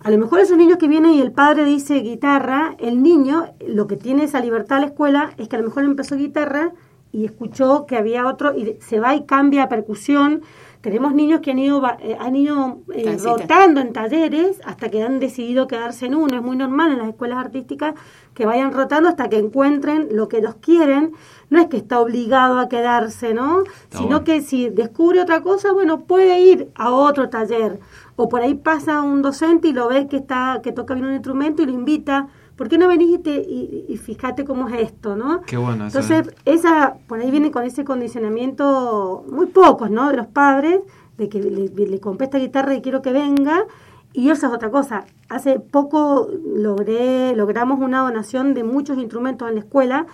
A 0.00 0.10
lo 0.10 0.18
mejor 0.18 0.40
esos 0.40 0.56
niños 0.56 0.78
que 0.78 0.88
vienen 0.88 1.12
y 1.12 1.20
el 1.20 1.32
padre 1.32 1.64
dice 1.64 1.96
guitarra, 1.96 2.76
el 2.78 3.02
niño 3.02 3.52
lo 3.66 3.86
que 3.86 3.96
tiene 3.96 4.24
esa 4.24 4.40
libertad 4.40 4.78
a 4.78 4.80
la 4.82 4.86
escuela 4.86 5.32
es 5.36 5.48
que 5.48 5.56
a 5.56 5.58
lo 5.58 5.66
mejor 5.66 5.84
empezó 5.84 6.16
guitarra 6.16 6.72
y 7.12 7.24
escuchó 7.24 7.86
que 7.86 7.96
había 7.96 8.26
otro 8.26 8.56
y 8.56 8.76
se 8.80 9.00
va 9.00 9.14
y 9.16 9.24
cambia 9.24 9.64
a 9.64 9.68
percusión. 9.68 10.42
Tenemos 10.86 11.14
niños 11.14 11.40
que 11.40 11.50
han 11.50 11.58
ido, 11.58 11.82
eh, 11.98 12.16
han 12.20 12.36
ido 12.36 12.82
eh, 12.94 13.18
rotando 13.20 13.80
en 13.80 13.92
talleres 13.92 14.60
hasta 14.64 14.88
que 14.88 15.02
han 15.02 15.18
decidido 15.18 15.66
quedarse 15.66 16.06
en 16.06 16.14
uno. 16.14 16.36
Es 16.36 16.42
muy 16.42 16.56
normal 16.56 16.92
en 16.92 16.98
las 16.98 17.08
escuelas 17.08 17.38
artísticas 17.38 17.96
que 18.34 18.46
vayan 18.46 18.72
rotando 18.72 19.08
hasta 19.08 19.28
que 19.28 19.36
encuentren 19.36 20.06
lo 20.12 20.28
que 20.28 20.36
ellos 20.36 20.54
quieren. 20.60 21.12
No 21.50 21.58
es 21.58 21.66
que 21.66 21.76
está 21.76 21.98
obligado 21.98 22.60
a 22.60 22.68
quedarse, 22.68 23.34
¿no? 23.34 23.64
Sino 23.90 24.22
que 24.22 24.42
si 24.42 24.68
descubre 24.68 25.20
otra 25.20 25.42
cosa, 25.42 25.72
bueno, 25.72 26.04
puede 26.04 26.38
ir 26.38 26.70
a 26.76 26.92
otro 26.92 27.30
taller 27.30 27.80
o 28.14 28.28
por 28.28 28.42
ahí 28.42 28.54
pasa 28.54 29.02
un 29.02 29.22
docente 29.22 29.66
y 29.66 29.72
lo 29.72 29.88
ve 29.88 30.06
que 30.06 30.18
está 30.18 30.60
que 30.62 30.70
toca 30.70 30.94
bien 30.94 31.06
un 31.06 31.14
instrumento 31.14 31.64
y 31.64 31.66
lo 31.66 31.72
invita 31.72 32.28
¿por 32.56 32.68
qué 32.68 32.78
no 32.78 32.88
venís 32.88 33.20
y, 33.24 33.84
y, 33.88 33.96
fíjate 33.98 34.44
cómo 34.44 34.68
es 34.68 34.80
esto, 34.80 35.16
no? 35.16 35.42
Qué 35.42 35.56
bueno. 35.56 35.86
Entonces, 35.86 36.34
esa, 36.44 36.96
por 37.06 37.20
ahí 37.20 37.30
viene 37.30 37.50
con 37.50 37.64
ese 37.64 37.84
condicionamiento, 37.84 39.24
muy 39.30 39.46
pocos, 39.46 39.90
¿no? 39.90 40.08
De 40.08 40.16
los 40.16 40.26
padres, 40.26 40.80
de 41.18 41.28
que 41.28 41.40
le, 41.40 41.68
le 41.68 42.00
compré 42.00 42.26
esta 42.26 42.38
guitarra 42.38 42.74
y 42.74 42.80
quiero 42.80 43.02
que 43.02 43.12
venga. 43.12 43.64
Y 44.12 44.30
eso 44.30 44.46
es 44.46 44.52
otra 44.54 44.70
cosa. 44.70 45.04
Hace 45.28 45.60
poco 45.60 46.28
logré, 46.42 47.36
logramos 47.36 47.80
una 47.80 48.00
donación 48.00 48.54
de 48.54 48.64
muchos 48.64 48.96
instrumentos 48.96 49.46
en 49.48 49.56
la 49.56 49.60
escuela 49.60 50.06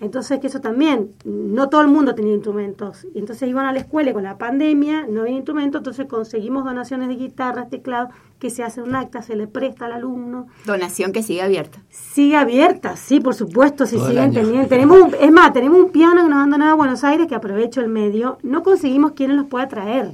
Entonces, 0.00 0.38
que 0.38 0.46
eso 0.46 0.60
también, 0.60 1.12
no 1.24 1.68
todo 1.68 1.80
el 1.82 1.88
mundo 1.88 2.14
tenía 2.14 2.32
instrumentos. 2.32 3.06
Y 3.14 3.18
entonces 3.18 3.48
iban 3.48 3.66
a 3.66 3.72
la 3.72 3.80
escuela 3.80 4.10
y 4.10 4.12
con 4.12 4.22
la 4.22 4.38
pandemia 4.38 5.06
no 5.08 5.22
había 5.22 5.34
instrumentos, 5.34 5.80
entonces 5.80 6.06
conseguimos 6.06 6.64
donaciones 6.64 7.08
de 7.08 7.16
guitarras, 7.16 7.68
teclados, 7.68 8.14
que 8.38 8.50
se 8.50 8.62
hace 8.62 8.80
un 8.80 8.94
acta, 8.94 9.22
se 9.22 9.34
le 9.34 9.48
presta 9.48 9.86
al 9.86 9.92
alumno. 9.92 10.46
Donación 10.66 11.12
que 11.12 11.24
sigue 11.24 11.42
abierta. 11.42 11.80
Sigue 11.90 12.36
abierta, 12.36 12.96
sí, 12.96 13.18
por 13.18 13.34
supuesto, 13.34 13.86
si 13.86 13.98
siguen 13.98 14.32
teniendo. 14.32 14.68
Tenemos 14.68 15.00
un, 15.00 15.14
es 15.20 15.32
más, 15.32 15.52
tenemos 15.52 15.80
un 15.80 15.90
piano 15.90 16.22
que 16.22 16.28
nos 16.28 16.38
han 16.38 16.50
donado 16.50 16.72
a 16.72 16.76
Buenos 16.76 17.02
Aires, 17.02 17.26
que 17.26 17.34
aprovecho 17.34 17.80
el 17.80 17.88
medio. 17.88 18.38
No 18.44 18.62
conseguimos 18.62 19.12
quienes 19.12 19.36
los 19.36 19.46
pueda 19.46 19.66
traer, 19.66 20.12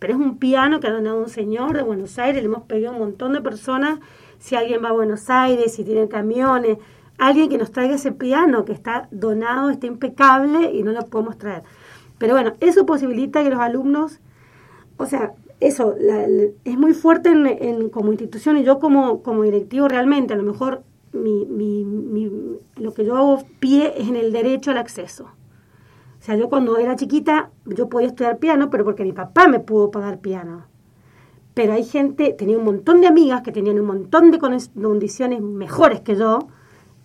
pero 0.00 0.14
es 0.14 0.18
un 0.18 0.38
piano 0.38 0.80
que 0.80 0.88
ha 0.88 0.92
donado 0.92 1.20
un 1.20 1.28
señor 1.28 1.76
de 1.76 1.82
Buenos 1.82 2.18
Aires, 2.18 2.42
le 2.42 2.46
hemos 2.46 2.62
pedido 2.62 2.90
a 2.90 2.94
un 2.94 2.98
montón 2.98 3.32
de 3.32 3.40
personas, 3.40 4.00
si 4.40 4.56
alguien 4.56 4.82
va 4.82 4.88
a 4.88 4.92
Buenos 4.92 5.30
Aires, 5.30 5.72
si 5.72 5.84
tienen 5.84 6.08
camiones 6.08 6.78
alguien 7.20 7.50
que 7.50 7.58
nos 7.58 7.70
traiga 7.70 7.94
ese 7.94 8.12
piano 8.12 8.64
que 8.64 8.72
está 8.72 9.08
donado, 9.10 9.70
está 9.70 9.86
impecable 9.86 10.72
y 10.72 10.82
no 10.82 10.92
lo 10.92 11.04
podemos 11.06 11.36
traer. 11.38 11.62
Pero 12.18 12.34
bueno, 12.34 12.54
eso 12.60 12.86
posibilita 12.86 13.42
que 13.42 13.50
los 13.50 13.60
alumnos, 13.60 14.20
o 14.96 15.06
sea, 15.06 15.32
eso 15.60 15.94
es 16.64 16.78
muy 16.78 16.94
fuerte 16.94 17.30
en, 17.30 17.90
como 17.90 18.10
institución 18.10 18.56
y 18.56 18.64
yo 18.64 18.78
como, 18.78 19.22
como 19.22 19.42
directivo 19.42 19.86
realmente, 19.86 20.32
a 20.32 20.36
lo 20.36 20.42
mejor 20.42 20.82
mi, 21.12 21.44
mi, 21.44 21.84
mi, 21.84 22.30
lo 22.76 22.94
que 22.94 23.04
yo 23.04 23.16
hago 23.16 23.44
pie 23.58 23.92
es 23.98 24.08
en 24.08 24.16
el 24.16 24.32
derecho 24.32 24.70
al 24.70 24.78
acceso. 24.78 25.24
O 25.24 26.22
sea, 26.22 26.36
yo 26.36 26.48
cuando 26.48 26.78
era 26.78 26.96
chiquita, 26.96 27.50
yo 27.66 27.88
podía 27.88 28.08
estudiar 28.08 28.38
piano, 28.38 28.70
pero 28.70 28.84
porque 28.84 29.04
mi 29.04 29.12
papá 29.12 29.48
me 29.48 29.60
pudo 29.60 29.90
pagar 29.90 30.20
piano. 30.20 30.64
Pero 31.52 31.74
hay 31.74 31.84
gente, 31.84 32.32
tenía 32.32 32.58
un 32.58 32.64
montón 32.64 33.00
de 33.00 33.06
amigas 33.06 33.42
que 33.42 33.52
tenían 33.52 33.78
un 33.78 33.86
montón 33.86 34.30
de 34.30 34.38
condiciones 34.38 35.40
mejores 35.42 36.00
que 36.00 36.16
yo, 36.16 36.48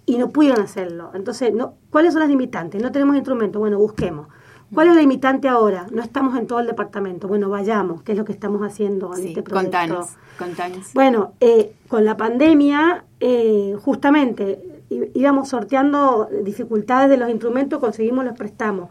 y 0.06 0.18
no 0.18 0.30
pudieron 0.30 0.62
hacerlo. 0.62 1.12
Entonces, 1.14 1.54
no, 1.54 1.76
¿cuáles 1.90 2.14
son 2.14 2.22
las 2.22 2.30
limitantes? 2.30 2.82
No 2.82 2.92
tenemos 2.92 3.16
instrumentos, 3.16 3.60
bueno, 3.60 3.78
busquemos. 3.80 4.28
¿Cuál 4.74 4.90
es 4.90 4.96
la 4.96 5.02
limitante 5.02 5.48
ahora? 5.48 5.86
No 5.92 6.02
estamos 6.02 6.38
en 6.38 6.48
todo 6.48 6.60
el 6.60 6.68
departamento. 6.68 7.28
Bueno, 7.28 7.50
vayamos, 7.50 8.02
que 8.02 8.14
es 8.14 8.18
lo 8.18 8.26
que 8.26 8.32
estamos 8.32 8.62
haciendo 8.62 9.16
en 9.16 9.28
este 9.28 9.44
proyecto. 9.44 9.78
Contanos, 9.78 10.10
contanos. 10.38 10.94
Bueno, 10.94 11.34
eh, 11.40 11.74
con 11.88 12.04
la 12.04 12.18
pandemia, 12.18 13.06
eh, 13.20 13.76
justamente 13.80 14.84
íbamos 14.90 15.50
sorteando 15.50 16.30
dificultades 16.44 17.10
de 17.10 17.18
los 17.18 17.30
instrumentos, 17.30 17.80
conseguimos 17.80 18.26
los 18.26 18.36
prestamos. 18.38 18.90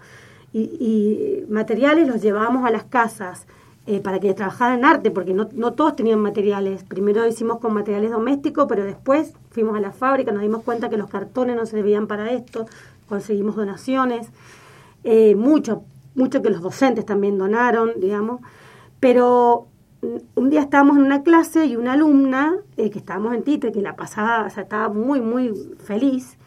Y, 0.53 0.61
y 0.61 1.45
materiales 1.51 2.07
los 2.07 2.23
llevábamos 2.23 2.65
a 2.65 2.71
las 2.71 2.85
casas. 2.85 3.47
Eh, 3.87 4.01
para 4.01 4.19
que 4.19 4.33
trabajaran 4.33 4.79
en 4.79 4.85
arte, 4.87 5.11
porque 5.11 5.35
no, 5.35 5.47
no, 5.53 5.75
todos 5.75 5.95
tenían 5.95 6.19
materiales. 6.19 6.85
Primero 6.85 7.27
hicimos 7.27 7.59
con 7.59 7.75
materiales 7.75 8.13
domésticos, 8.13 8.65
pero 8.67 8.83
después 8.83 9.35
fuimos 9.51 9.77
a 9.77 9.81
la 9.81 9.93
fábrica, 9.93 10.33
nos 10.33 10.41
dimos 10.41 10.63
cuenta 10.63 10.89
que 10.89 10.97
los 10.97 11.11
cartones 11.11 11.55
no 11.55 11.67
servían 11.67 12.07
para 12.07 12.33
esto, 12.33 12.65
conseguimos 13.11 13.57
donaciones, 13.57 14.29
eh, 15.05 15.35
mucho, 15.35 15.85
mucho 16.15 16.41
que 16.41 16.49
los 16.49 16.63
docentes 16.63 17.05
también 17.05 17.37
donaron, 17.37 17.93
digamos, 18.01 18.41
pero 19.01 19.67
mm, 20.01 20.41
un 20.41 20.49
día 20.49 20.63
estábamos 20.63 20.97
en 20.97 21.03
una 21.03 21.23
clase 21.23 21.67
y 21.67 21.77
una 21.77 21.93
alumna, 21.93 22.57
eh, 22.79 22.89
que 22.89 22.99
estábamos 22.99 23.35
en 23.35 23.43
Titre, 23.43 23.71
que 23.71 23.83
la 23.83 23.97
pasaba, 23.97 24.47
o 24.47 24.51
sea, 24.51 24.63
estaba 24.63 24.89
muy, 24.89 25.21
muy 25.21 25.53
feliz, 25.85 26.39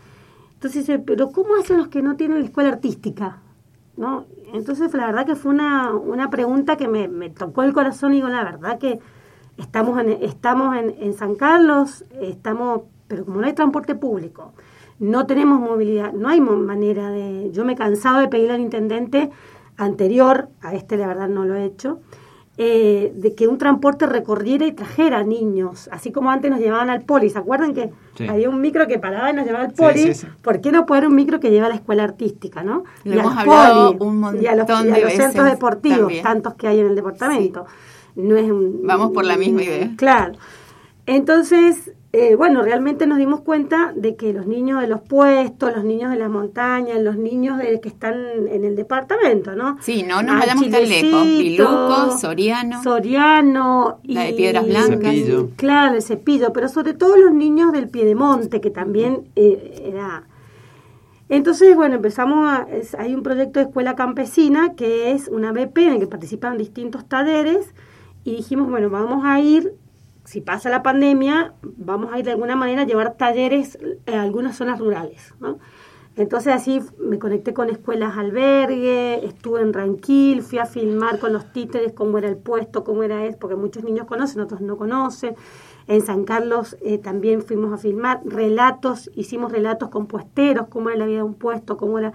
entonces 0.55 0.87
dice, 0.87 0.97
pero 0.97 1.31
¿cómo 1.31 1.55
hacen 1.55 1.77
los 1.77 1.89
que 1.89 2.01
no 2.01 2.15
tienen 2.15 2.43
escuela 2.43 2.69
artística? 2.69 3.43
¿No? 3.97 4.25
Entonces, 4.53 4.93
la 4.93 5.07
verdad 5.07 5.25
que 5.25 5.35
fue 5.35 5.51
una, 5.51 5.93
una 5.93 6.29
pregunta 6.29 6.77
que 6.77 6.87
me, 6.87 7.29
tocó 7.29 7.63
el 7.63 7.73
corazón 7.73 8.13
y 8.13 8.17
digo, 8.17 8.29
la 8.29 8.43
verdad 8.43 8.79
que 8.79 8.99
estamos 9.57 9.99
en, 9.99 10.09
estamos 10.23 10.77
en, 10.77 10.95
en 10.99 11.13
San 11.13 11.35
Carlos, 11.35 12.05
estamos, 12.21 12.83
pero 13.07 13.25
como 13.25 13.41
no 13.41 13.47
hay 13.47 13.53
transporte 13.53 13.95
público, 13.95 14.53
no 14.99 15.25
tenemos 15.25 15.59
movilidad, 15.59 16.13
no 16.13 16.29
hay 16.29 16.41
manera 16.41 17.09
de... 17.09 17.51
Yo 17.51 17.65
me 17.65 17.73
he 17.73 17.75
cansado 17.75 18.19
de 18.19 18.27
pedirle 18.27 18.55
al 18.55 18.61
intendente 18.61 19.29
anterior, 19.77 20.49
a 20.61 20.73
este 20.73 20.97
la 20.97 21.07
verdad 21.07 21.27
no 21.27 21.45
lo 21.45 21.55
he 21.55 21.65
hecho, 21.65 21.99
eh, 22.59 23.11
de 23.15 23.35
que 23.35 23.47
un 23.47 23.59
transporte 23.59 24.07
recorriera 24.07 24.65
y 24.65 24.71
trajera 24.71 25.23
niños, 25.23 25.89
así 25.91 26.11
como 26.11 26.31
antes 26.31 26.49
nos 26.49 26.59
llevaban 26.59 26.89
al 26.89 27.03
poli. 27.03 27.29
¿Se 27.29 27.37
acuerdan 27.37 27.75
que 27.75 27.91
había 28.27 28.49
un 28.49 28.61
micro 28.61 28.87
que 28.87 28.97
paraba 28.97 29.29
y 29.29 29.33
nos 29.35 29.45
llevaba 29.45 29.65
al 29.65 29.73
poli? 29.73 30.11
¿Por 30.41 30.59
qué 30.59 30.71
no 30.71 30.87
poder 30.87 31.07
un 31.07 31.13
micro 31.13 31.39
que 31.39 31.51
lleva 31.51 31.67
a 31.67 31.69
la 31.69 31.75
escuela 31.75 32.03
artística, 32.03 32.63
no? 32.63 32.83
y 33.03 33.13
hemos 33.13 33.37
hablado 33.37 33.91
un 33.99 34.19
montón 34.19 34.43
y 34.43 34.47
a 34.47 34.55
los, 34.55 34.67
centros 35.13 35.45
deportivos, 35.45 36.11
tantos 36.23 36.55
que 36.55 36.67
hay 36.67 36.79
en 36.79 36.87
el 36.87 36.95
departamento. 36.95 37.67
No 38.15 38.35
es 38.35 38.47
Vamos 38.83 39.11
por 39.11 39.23
la 39.23 39.37
misma 39.37 39.61
idea. 39.61 39.91
Claro. 39.95 40.33
Entonces, 41.05 41.93
eh, 42.19 42.35
bueno, 42.35 42.63
realmente 42.63 43.05
nos 43.05 43.19
dimos 43.19 43.41
cuenta 43.41 43.93
de 43.95 44.15
que 44.15 44.33
los 44.33 44.47
niños 44.47 44.81
de 44.81 44.87
los 44.87 45.01
puestos, 45.01 45.75
los 45.75 45.83
niños 45.83 46.09
de 46.09 46.17
las 46.17 46.31
montañas, 46.31 46.99
los 46.99 47.15
niños 47.15 47.59
de, 47.59 47.79
que 47.79 47.89
están 47.89 48.15
en 48.49 48.65
el 48.65 48.75
departamento, 48.75 49.55
¿no? 49.55 49.77
Sí, 49.81 50.01
no 50.01 50.23
nos 50.23 50.39
vayamos 50.39 50.67
tan 50.67 50.89
lejos. 50.89 51.21
Piluco, 51.21 52.17
Soriano. 52.17 52.81
Soriano. 52.81 53.99
La 54.03 54.23
de 54.23 54.33
Piedras 54.33 54.65
Blancas. 54.65 55.13
Claro, 55.57 55.93
el 55.93 56.01
cepillo, 56.01 56.51
pero 56.53 56.69
sobre 56.69 56.95
todo 56.95 57.17
los 57.17 57.35
niños 57.35 57.71
del 57.71 57.87
Piedemonte, 57.87 58.61
que 58.61 58.71
también 58.71 59.27
eh, 59.35 59.83
era... 59.85 60.23
Entonces, 61.29 61.75
bueno, 61.75 61.97
empezamos 61.97 62.49
a... 62.49 62.65
hay 62.97 63.13
un 63.13 63.21
proyecto 63.21 63.59
de 63.59 63.67
escuela 63.67 63.95
campesina 63.95 64.73
que 64.73 65.11
es 65.11 65.27
una 65.27 65.51
BP 65.51 65.77
en 65.77 65.93
el 65.93 65.99
que 65.99 66.07
participan 66.07 66.57
distintos 66.57 67.07
talleres 67.07 67.75
y 68.23 68.37
dijimos, 68.37 68.71
bueno, 68.71 68.89
vamos 68.89 69.23
a 69.23 69.39
ir 69.39 69.75
si 70.27 70.41
pasa 70.41 70.69
la 70.69 70.83
pandemia, 70.83 71.53
vamos 71.61 72.11
a 72.11 72.19
ir 72.19 72.25
de 72.25 72.31
alguna 72.31 72.57
manera 72.57 72.81
a 72.81 72.85
llevar 72.85 73.15
talleres 73.15 73.79
en 74.05 74.19
algunas 74.19 74.57
zonas 74.57 74.77
rurales. 74.77 75.33
¿no? 75.39 75.57
Entonces 76.17 76.53
así 76.53 76.81
me 76.99 77.17
conecté 77.17 77.53
con 77.53 77.69
escuelas 77.69 78.17
albergue, 78.17 79.25
estuve 79.25 79.61
en 79.61 79.71
Ranquil, 79.71 80.41
fui 80.41 80.59
a 80.59 80.65
filmar 80.65 81.19
con 81.19 81.31
los 81.31 81.53
títeres 81.53 81.93
cómo 81.93 82.17
era 82.17 82.27
el 82.27 82.35
puesto, 82.35 82.83
cómo 82.83 83.03
era 83.03 83.25
eso, 83.25 83.37
porque 83.39 83.55
muchos 83.55 83.85
niños 83.85 84.05
conocen, 84.05 84.41
otros 84.41 84.59
no 84.59 84.75
conocen. 84.75 85.33
En 85.87 86.01
San 86.01 86.25
Carlos 86.25 86.75
eh, 86.81 86.97
también 86.97 87.41
fuimos 87.41 87.71
a 87.71 87.77
filmar 87.77 88.19
relatos, 88.25 89.09
hicimos 89.15 89.53
relatos 89.53 89.87
con 89.87 90.07
puesteros, 90.07 90.67
cómo 90.67 90.89
era 90.89 90.99
la 90.99 91.05
vida 91.05 91.17
de 91.19 91.23
un 91.23 91.35
puesto, 91.35 91.77
cómo 91.77 91.99
era... 91.99 92.11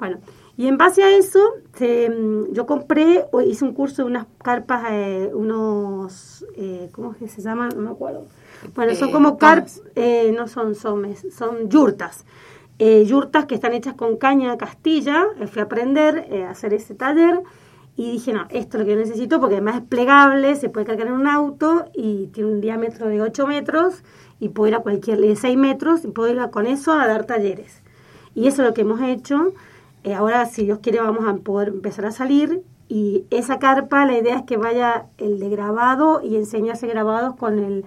Bueno, 0.00 0.18
y 0.56 0.66
en 0.66 0.76
base 0.76 1.02
a 1.02 1.10
eso, 1.16 1.40
mm, 1.80 2.52
yo 2.52 2.66
compré, 2.66 3.24
hice 3.46 3.64
un 3.64 3.72
curso 3.72 4.02
de 4.02 4.10
unas 4.10 4.26
carpas, 4.42 4.84
eh, 4.90 5.30
unos, 5.32 6.44
eh, 6.56 6.90
¿cómo 6.92 7.12
es 7.12 7.18
que 7.18 7.28
se 7.28 7.40
llaman? 7.40 7.70
No 7.74 7.82
me 7.82 7.90
acuerdo. 7.90 8.26
Bueno, 8.74 8.94
son 8.94 9.08
eh, 9.08 9.12
como 9.12 9.38
carpas, 9.38 9.82
no 10.34 10.48
son 10.48 10.74
somes, 10.74 11.26
son 11.36 11.68
yurtas. 11.68 12.24
yurtas 12.78 13.46
que 13.46 13.54
están 13.54 13.72
hechas 13.72 13.94
con 13.94 14.16
caña 14.16 14.50
de 14.50 14.56
Castilla. 14.58 15.26
fui 15.46 15.60
a 15.60 15.64
aprender 15.64 16.28
a 16.46 16.50
hacer 16.50 16.74
ese 16.74 16.94
taller 16.94 17.40
y 17.96 18.12
dije, 18.12 18.32
no, 18.32 18.46
esto 18.50 18.76
es 18.76 18.80
lo 18.80 18.84
que 18.84 18.92
yo 18.92 18.98
necesito 18.98 19.40
porque 19.40 19.56
además 19.56 19.76
es 19.76 19.82
plegable, 19.82 20.54
se 20.56 20.68
puede 20.68 20.86
cargar 20.86 21.08
en 21.08 21.12
un 21.14 21.26
auto 21.26 21.86
y 21.94 22.28
tiene 22.28 22.50
un 22.50 22.60
diámetro 22.60 23.08
de 23.08 23.20
8 23.20 23.46
metros 23.46 24.02
y 24.40 24.48
puedo 24.48 24.68
ir 24.68 24.74
a 24.74 24.80
cualquier, 24.80 25.20
de 25.20 25.36
6 25.36 25.56
metros 25.56 26.04
y 26.04 26.08
puedo 26.08 26.32
ir 26.32 26.50
con 26.50 26.66
eso 26.66 26.92
a 26.92 27.06
dar 27.06 27.24
talleres. 27.24 27.82
Y 28.34 28.48
eso 28.48 28.62
es 28.62 28.68
lo 28.68 28.74
que 28.74 28.80
hemos 28.82 29.00
hecho. 29.02 29.52
Eh, 30.04 30.14
ahora, 30.14 30.46
si 30.46 30.64
Dios 30.64 30.80
quiere, 30.80 31.00
vamos 31.00 31.26
a 31.26 31.34
poder 31.42 31.68
empezar 31.68 32.06
a 32.06 32.12
salir. 32.12 32.62
Y 32.88 33.24
esa 33.30 33.58
carpa, 33.58 34.04
la 34.04 34.18
idea 34.18 34.36
es 34.36 34.42
que 34.42 34.56
vaya 34.56 35.06
el 35.18 35.38
de 35.38 35.48
grabado 35.48 36.20
y 36.22 36.36
enseñe 36.36 36.70
a 36.70 36.74
hacer 36.74 36.90
grabados 36.90 37.36
con 37.36 37.58
el 37.58 37.84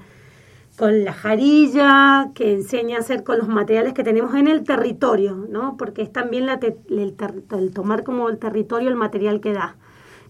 con 0.77 1.05
la 1.05 1.13
jarilla, 1.13 2.31
que 2.33 2.51
enseña 2.51 2.97
a 2.97 2.99
hacer 2.99 3.23
con 3.23 3.37
los 3.37 3.47
materiales 3.47 3.93
que 3.93 4.03
tenemos 4.03 4.35
en 4.35 4.47
el 4.47 4.63
territorio, 4.63 5.45
¿no? 5.49 5.77
Porque 5.77 6.01
es 6.01 6.11
también 6.11 6.45
la 6.45 6.59
el, 6.89 7.71
tomar 7.73 8.03
como 8.03 8.29
el 8.29 8.37
territorio 8.37 8.89
el 8.89 8.95
material 8.95 9.39
que 9.39 9.53
da. 9.53 9.77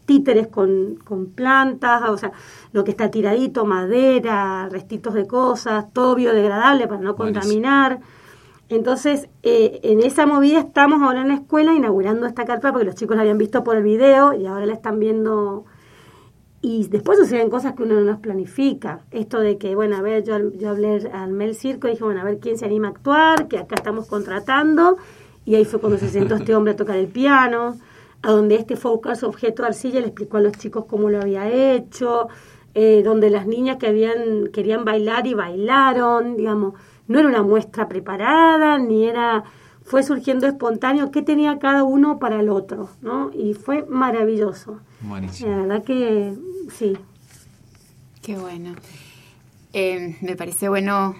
Títeres 0.06 0.48
con, 0.48 0.98
con 0.98 1.32
plantas, 1.32 2.08
o 2.10 2.18
sea, 2.18 2.32
lo 2.74 2.84
que 2.84 2.92
está 2.92 3.10
tiradito, 3.10 3.66
madera, 3.66 4.70
restitos 4.70 5.16
de 5.16 5.26
cosas, 5.26 5.92
todo 5.94 6.14
biodegradable 6.14 6.88
para 6.88 7.02
no 7.02 7.16
contaminar. 7.16 8.02
Entonces, 8.70 9.30
eh, 9.44 9.80
en 9.84 10.02
esa 10.02 10.26
movida 10.26 10.60
estamos 10.60 11.02
ahora 11.02 11.22
en 11.22 11.28
la 11.28 11.36
escuela 11.36 11.74
inaugurando 11.74 12.26
esta 12.26 12.46
carpa 12.46 12.72
porque 12.72 12.86
los 12.86 12.96
chicos 12.96 13.16
la 13.16 13.22
habían 13.22 13.38
visto 13.38 13.64
por 13.64 13.78
el 13.78 13.84
video 13.84 14.34
y 14.34 14.48
ahora 14.48 14.66
la 14.66 14.74
están 14.74 15.00
viendo. 15.00 15.66
Y 16.62 16.88
después 16.88 17.20
suceden 17.20 17.52
cosas 17.52 17.74
que 17.74 17.84
uno 17.84 17.96
no 17.96 18.02
nos 18.02 18.20
planifica. 18.20 19.02
Esto 19.12 19.40
de 19.40 19.60
que, 19.60 19.76
bueno, 19.76 19.98
a 19.98 20.02
ver, 20.02 20.24
yo, 20.24 20.52
yo 20.54 20.72
hablé 20.72 21.08
al 21.14 21.32
Mel 21.32 21.56
Circo 21.56 21.88
y 21.88 21.92
dije, 21.92 22.04
bueno, 22.04 22.22
a 22.22 22.24
ver 22.24 22.40
quién 22.40 22.58
se 22.58 22.66
anima 22.66 22.88
a 22.88 22.92
actuar, 22.92 23.48
que 23.48 23.60
acá 23.60 23.76
estamos 23.76 24.08
contratando. 24.08 24.98
Y 25.46 25.54
ahí 25.54 25.66
fue 25.66 25.80
cuando 25.80 26.00
se 26.00 26.10
sentó 26.10 26.34
este 26.34 26.56
hombre 26.56 26.74
a 26.74 26.76
tocar 26.76 26.96
el 26.98 27.08
piano, 27.08 27.78
a 28.24 28.32
donde 28.32 28.56
este 28.56 28.78
fue 28.78 28.90
a 28.90 28.94
buscar 28.96 29.16
su 29.16 29.28
objeto 29.28 29.62
de 29.62 29.68
arcilla, 29.68 30.00
le 30.00 30.08
explicó 30.08 30.38
a 30.38 30.42
los 30.42 30.54
chicos 30.54 30.86
cómo 30.86 31.12
lo 31.12 31.22
había 31.22 31.48
hecho, 31.52 32.30
eh, 32.74 33.04
donde 33.04 33.30
las 33.30 33.46
niñas 33.46 33.78
que 33.78 33.86
habían, 33.86 34.48
querían 34.52 34.86
bailar 34.86 35.28
y 35.28 35.36
bailaron, 35.36 36.36
digamos 36.36 36.74
no 37.08 37.20
era 37.20 37.28
una 37.28 37.44
muestra 37.44 37.88
preparada, 37.88 38.78
ni 38.78 39.06
era, 39.06 39.44
fue 39.84 40.04
surgiendo 40.04 40.48
espontáneo 40.48 41.12
qué 41.12 41.22
tenía 41.22 41.60
cada 41.60 41.84
uno 41.84 42.20
para 42.20 42.40
el 42.40 42.50
otro, 42.50 42.90
¿no? 43.02 43.32
Y 43.34 43.54
fue 43.54 43.86
maravilloso. 43.88 44.80
Buenísimo. 45.02 45.52
La 45.52 45.58
verdad 45.58 45.84
que 45.84 46.34
sí. 46.72 46.98
Qué 48.22 48.38
bueno. 48.38 48.76
Eh, 49.74 50.16
me 50.22 50.36
parece 50.36 50.70
bueno 50.70 51.16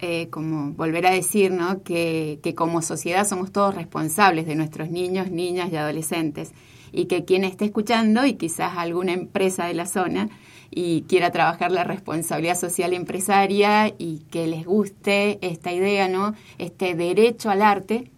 eh, 0.00 0.28
como 0.30 0.72
volver 0.72 1.06
a 1.06 1.10
decir, 1.10 1.52
¿no? 1.52 1.82
Que, 1.82 2.40
que 2.42 2.54
como 2.54 2.82
sociedad 2.82 3.26
somos 3.26 3.52
todos 3.52 3.74
responsables 3.74 4.46
de 4.46 4.54
nuestros 4.54 4.90
niños, 4.90 5.30
niñas 5.30 5.70
y 5.72 5.76
adolescentes 5.76 6.52
y 6.92 7.06
que 7.06 7.24
quien 7.24 7.44
esté 7.44 7.66
escuchando 7.66 8.26
y 8.26 8.34
quizás 8.34 8.76
alguna 8.76 9.12
empresa 9.12 9.66
de 9.66 9.74
la 9.74 9.86
zona 9.86 10.28
y 10.70 11.02
quiera 11.02 11.30
trabajar 11.30 11.72
la 11.72 11.84
responsabilidad 11.84 12.58
social 12.58 12.92
empresaria 12.92 13.92
y 13.98 14.20
que 14.30 14.46
les 14.46 14.64
guste 14.64 15.38
esta 15.42 15.72
idea, 15.72 16.08
¿no? 16.08 16.34
Este 16.58 16.94
derecho 16.94 17.50
al 17.50 17.62
arte. 17.62 18.10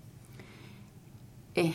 Eh, 1.54 1.72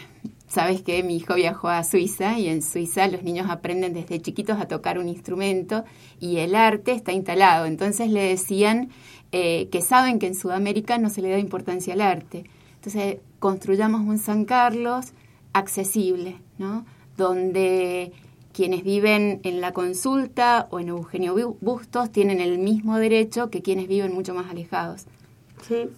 Sabes 0.48 0.82
que 0.82 1.04
mi 1.04 1.18
hijo 1.18 1.36
viajó 1.36 1.68
a 1.68 1.84
Suiza 1.84 2.40
y 2.40 2.48
en 2.48 2.62
Suiza 2.62 3.08
los 3.08 3.22
niños 3.22 3.50
aprenden 3.50 3.94
desde 3.94 4.22
chiquitos 4.22 4.60
a 4.60 4.68
tocar 4.68 4.98
un 4.98 5.10
instrumento 5.10 5.84
y 6.22 6.38
el 6.38 6.56
arte 6.56 6.94
está 6.94 7.12
instalado. 7.12 7.66
Entonces 7.66 8.10
le 8.10 8.22
decían 8.22 8.90
eh, 9.34 9.68
que 9.72 9.82
saben 9.82 10.20
que 10.20 10.28
en 10.28 10.36
Sudamérica 10.36 10.98
no 11.00 11.10
se 11.10 11.22
le 11.22 11.30
da 11.30 11.38
importancia 11.38 11.94
al 11.94 12.02
arte. 12.02 12.46
Entonces 12.76 13.18
construyamos 13.40 14.02
un 14.02 14.20
San 14.20 14.46
Carlos 14.46 15.08
accesible, 15.58 16.38
¿no? 16.58 16.86
Donde 17.18 18.12
quienes 18.54 18.84
viven 18.84 19.40
en 19.44 19.62
la 19.62 19.72
consulta 19.72 20.68
o 20.72 20.80
en 20.80 20.90
Eugenio 20.90 21.58
Bustos 21.62 22.12
tienen 22.12 22.42
el 22.42 22.58
mismo 22.58 22.98
derecho 22.98 23.50
que 23.50 23.62
quienes 23.62 23.88
viven 23.88 24.14
mucho 24.14 24.34
más 24.34 24.50
alejados. 24.50 25.06
Sí. 25.68 25.90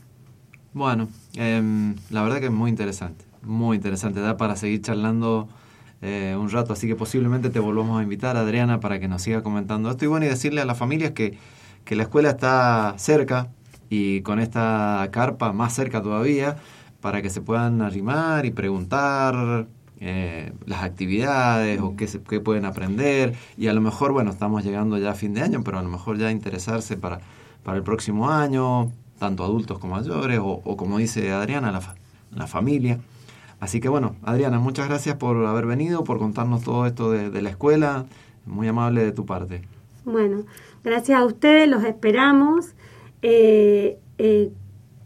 Bueno, 0.73 1.07
em, 1.35 1.95
la 2.09 2.21
verdad 2.21 2.39
que 2.39 2.45
es 2.45 2.51
muy 2.51 2.69
interesante, 2.69 3.25
muy 3.41 3.77
interesante, 3.77 4.19
da 4.19 4.37
para 4.37 4.55
seguir 4.55 4.81
charlando 4.81 5.47
eh, 6.01 6.35
un 6.39 6.49
rato, 6.49 6.73
así 6.73 6.87
que 6.87 6.95
posiblemente 6.95 7.49
te 7.49 7.59
volvamos 7.59 7.99
a 7.99 8.03
invitar, 8.03 8.37
Adriana, 8.37 8.79
para 8.79 8.99
que 8.99 9.07
nos 9.07 9.21
siga 9.21 9.41
comentando 9.41 9.89
esto 9.89 10.05
y 10.05 10.07
bueno, 10.07 10.25
y 10.25 10.29
decirle 10.29 10.61
a 10.61 10.65
las 10.65 10.77
familias 10.77 11.11
que, 11.11 11.37
que 11.85 11.95
la 11.95 12.03
escuela 12.03 12.29
está 12.29 12.93
cerca 12.97 13.49
y 13.89 14.21
con 14.21 14.39
esta 14.39 15.07
carpa 15.11 15.51
más 15.53 15.73
cerca 15.73 16.01
todavía, 16.01 16.57
para 17.01 17.21
que 17.21 17.29
se 17.29 17.41
puedan 17.41 17.81
arrimar 17.81 18.45
y 18.45 18.51
preguntar 18.51 19.67
eh, 20.01 20.51
las 20.65 20.83
actividades 20.83 21.79
o 21.81 21.95
qué, 21.95 22.07
se, 22.07 22.21
qué 22.21 22.39
pueden 22.39 22.65
aprender 22.65 23.35
y 23.57 23.67
a 23.67 23.73
lo 23.73 23.81
mejor, 23.81 24.11
bueno, 24.11 24.31
estamos 24.31 24.63
llegando 24.63 24.97
ya 24.97 25.11
a 25.11 25.15
fin 25.15 25.33
de 25.33 25.41
año, 25.41 25.63
pero 25.63 25.79
a 25.79 25.81
lo 25.83 25.89
mejor 25.89 26.17
ya 26.17 26.31
interesarse 26.31 26.97
para, 26.97 27.19
para 27.63 27.77
el 27.77 27.83
próximo 27.83 28.29
año, 28.29 28.91
tanto 29.19 29.43
adultos 29.43 29.79
como 29.79 29.95
mayores, 29.95 30.39
o, 30.39 30.61
o 30.63 30.77
como 30.77 30.97
dice 30.97 31.31
Adriana, 31.31 31.71
la, 31.71 31.81
fa- 31.81 31.95
la 32.35 32.47
familia. 32.47 32.99
Así 33.59 33.81
que 33.81 33.89
bueno, 33.89 34.15
Adriana, 34.23 34.57
muchas 34.59 34.87
gracias 34.87 35.15
por 35.17 35.45
haber 35.45 35.65
venido, 35.65 36.05
por 36.05 36.17
contarnos 36.17 36.63
todo 36.63 36.85
esto 36.85 37.11
de, 37.11 37.41
la 37.41 37.49
escuela, 37.49 38.05
muy 38.45 38.69
amable 38.69 39.03
de 39.03 39.11
tu 39.11 39.25
parte. 39.25 39.63
Bueno, 40.05 40.43
gracias 40.83 41.19
a 41.19 41.25
ustedes, 41.25 41.67
los 41.67 41.83
esperamos. 41.83 42.67
Eh, 43.21 43.97
eh, 44.17 44.49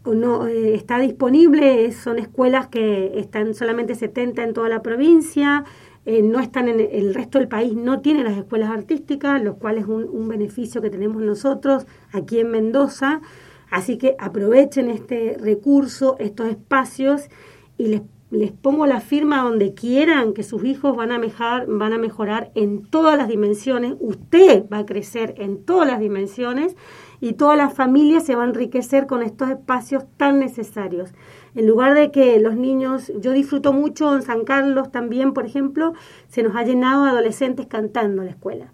no, 0.04 0.46
eh, 0.46 0.74
está 0.74 0.98
disponible, 0.98 1.90
son 1.92 2.18
escuelas 2.18 2.68
que 2.68 3.18
están 3.18 3.54
solamente 3.54 3.94
70 3.94 4.42
en 4.42 4.52
toda 4.52 4.68
la 4.68 4.82
provincia, 4.82 5.64
eh, 6.04 6.20
no 6.22 6.40
están 6.40 6.68
en 6.68 6.80
el 6.80 7.14
resto 7.14 7.38
del 7.38 7.48
país, 7.48 7.74
no 7.74 8.00
tiene 8.02 8.22
las 8.22 8.36
escuelas 8.36 8.70
artísticas, 8.70 9.42
lo 9.42 9.56
cual 9.56 9.78
es 9.78 9.86
un, 9.86 10.04
un 10.04 10.28
beneficio 10.28 10.82
que 10.82 10.90
tenemos 10.90 11.22
nosotros 11.22 11.86
aquí 12.12 12.40
en 12.40 12.50
Mendoza. 12.50 13.22
Así 13.70 13.96
que 13.96 14.14
aprovechen 14.18 14.90
este 14.90 15.38
recurso, 15.40 16.16
estos 16.18 16.48
espacios 16.48 17.30
y 17.78 17.88
les, 17.88 18.02
les 18.34 18.52
pongo 18.52 18.86
la 18.86 19.00
firma 19.00 19.42
donde 19.42 19.74
quieran 19.74 20.34
que 20.34 20.42
sus 20.42 20.64
hijos 20.64 20.96
van 20.96 21.12
a, 21.12 21.18
mejar, 21.18 21.66
van 21.68 21.92
a 21.92 21.98
mejorar 21.98 22.50
en 22.54 22.84
todas 22.84 23.16
las 23.16 23.28
dimensiones, 23.28 23.94
usted 24.00 24.64
va 24.72 24.78
a 24.78 24.86
crecer 24.86 25.34
en 25.38 25.64
todas 25.64 25.88
las 25.88 26.00
dimensiones 26.00 26.76
y 27.20 27.34
toda 27.34 27.56
la 27.56 27.70
familia 27.70 28.20
se 28.20 28.34
va 28.34 28.42
a 28.42 28.48
enriquecer 28.48 29.06
con 29.06 29.22
estos 29.22 29.50
espacios 29.50 30.04
tan 30.16 30.40
necesarios. 30.40 31.12
En 31.54 31.66
lugar 31.66 31.94
de 31.94 32.10
que 32.10 32.38
los 32.40 32.56
niños, 32.56 33.12
yo 33.20 33.32
disfruto 33.32 33.72
mucho 33.72 34.14
en 34.14 34.22
San 34.22 34.44
Carlos 34.44 34.90
también, 34.90 35.32
por 35.32 35.46
ejemplo, 35.46 35.94
se 36.28 36.42
nos 36.42 36.56
ha 36.56 36.64
llenado 36.64 37.04
adolescentes 37.04 37.66
cantando 37.66 38.24
la 38.24 38.30
escuela. 38.30 38.72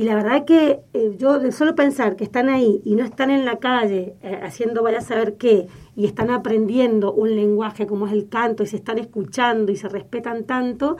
Y 0.00 0.04
la 0.04 0.14
verdad 0.14 0.46
que 0.46 0.80
eh, 0.94 1.14
yo 1.18 1.38
de 1.38 1.52
solo 1.52 1.74
pensar 1.74 2.16
que 2.16 2.24
están 2.24 2.48
ahí 2.48 2.80
y 2.86 2.94
no 2.94 3.04
están 3.04 3.30
en 3.30 3.44
la 3.44 3.58
calle 3.58 4.14
eh, 4.22 4.40
haciendo 4.42 4.82
vaya 4.82 5.00
a 5.00 5.02
saber 5.02 5.36
qué 5.36 5.66
y 5.94 6.06
están 6.06 6.30
aprendiendo 6.30 7.12
un 7.12 7.36
lenguaje 7.36 7.86
como 7.86 8.06
es 8.06 8.14
el 8.14 8.30
canto 8.30 8.62
y 8.62 8.66
se 8.66 8.76
están 8.76 8.98
escuchando 8.98 9.70
y 9.70 9.76
se 9.76 9.90
respetan 9.90 10.44
tanto, 10.44 10.96